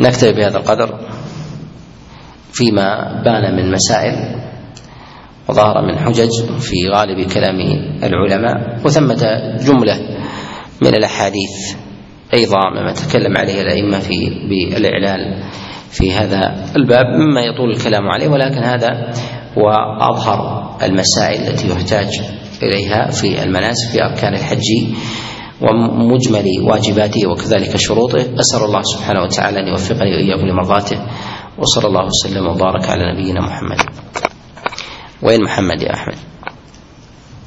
نكتفي 0.00 0.32
بهذا 0.32 0.58
القدر 0.58 0.98
فيما 2.52 3.22
بان 3.24 3.56
من 3.56 3.72
مسائل 3.72 4.40
وظهر 5.48 5.82
من 5.86 5.98
حجج 5.98 6.30
في 6.58 6.88
غالب 6.94 7.32
كلام 7.32 7.60
العلماء 8.02 8.80
وثمة 8.84 9.56
جملة 9.66 9.98
من 10.82 10.94
الأحاديث. 10.94 11.76
أيضا 12.34 12.70
مما 12.70 12.92
تكلم 12.92 13.36
عليه 13.38 13.62
الأئمة 13.62 13.98
في 13.98 14.30
بالإعلال 14.48 15.42
في 15.90 16.12
هذا 16.12 16.64
الباب 16.76 17.06
مما 17.06 17.40
يطول 17.40 17.70
الكلام 17.70 18.08
عليه 18.08 18.28
ولكن 18.28 18.62
هذا 18.62 19.12
هو 19.58 19.70
أظهر 20.00 20.70
المسائل 20.82 21.48
التي 21.48 21.70
يحتاج 21.70 22.20
إليها 22.62 23.10
في 23.10 23.42
المناسك 23.42 23.90
في 23.92 24.04
أركان 24.04 24.34
الحج 24.34 24.64
ومجمل 25.60 26.44
واجباته 26.62 27.30
وكذلك 27.30 27.76
شروطه. 27.76 28.18
أسأل 28.18 28.64
الله 28.64 28.82
سبحانه 28.82 29.22
وتعالى 29.22 29.60
أن 29.60 29.68
يوفقني 29.68 30.10
وإياكم 30.14 30.46
لمرضاته 30.46 30.98
وصلى 31.58 31.86
الله 31.86 32.04
وسلم 32.06 32.46
وبارك 32.46 32.88
على 32.88 33.12
نبينا 33.12 33.40
محمد. 33.40 33.78
وين 35.22 35.42
محمد 35.44 35.82
يا 35.82 35.94
أحمد؟ 35.94 36.29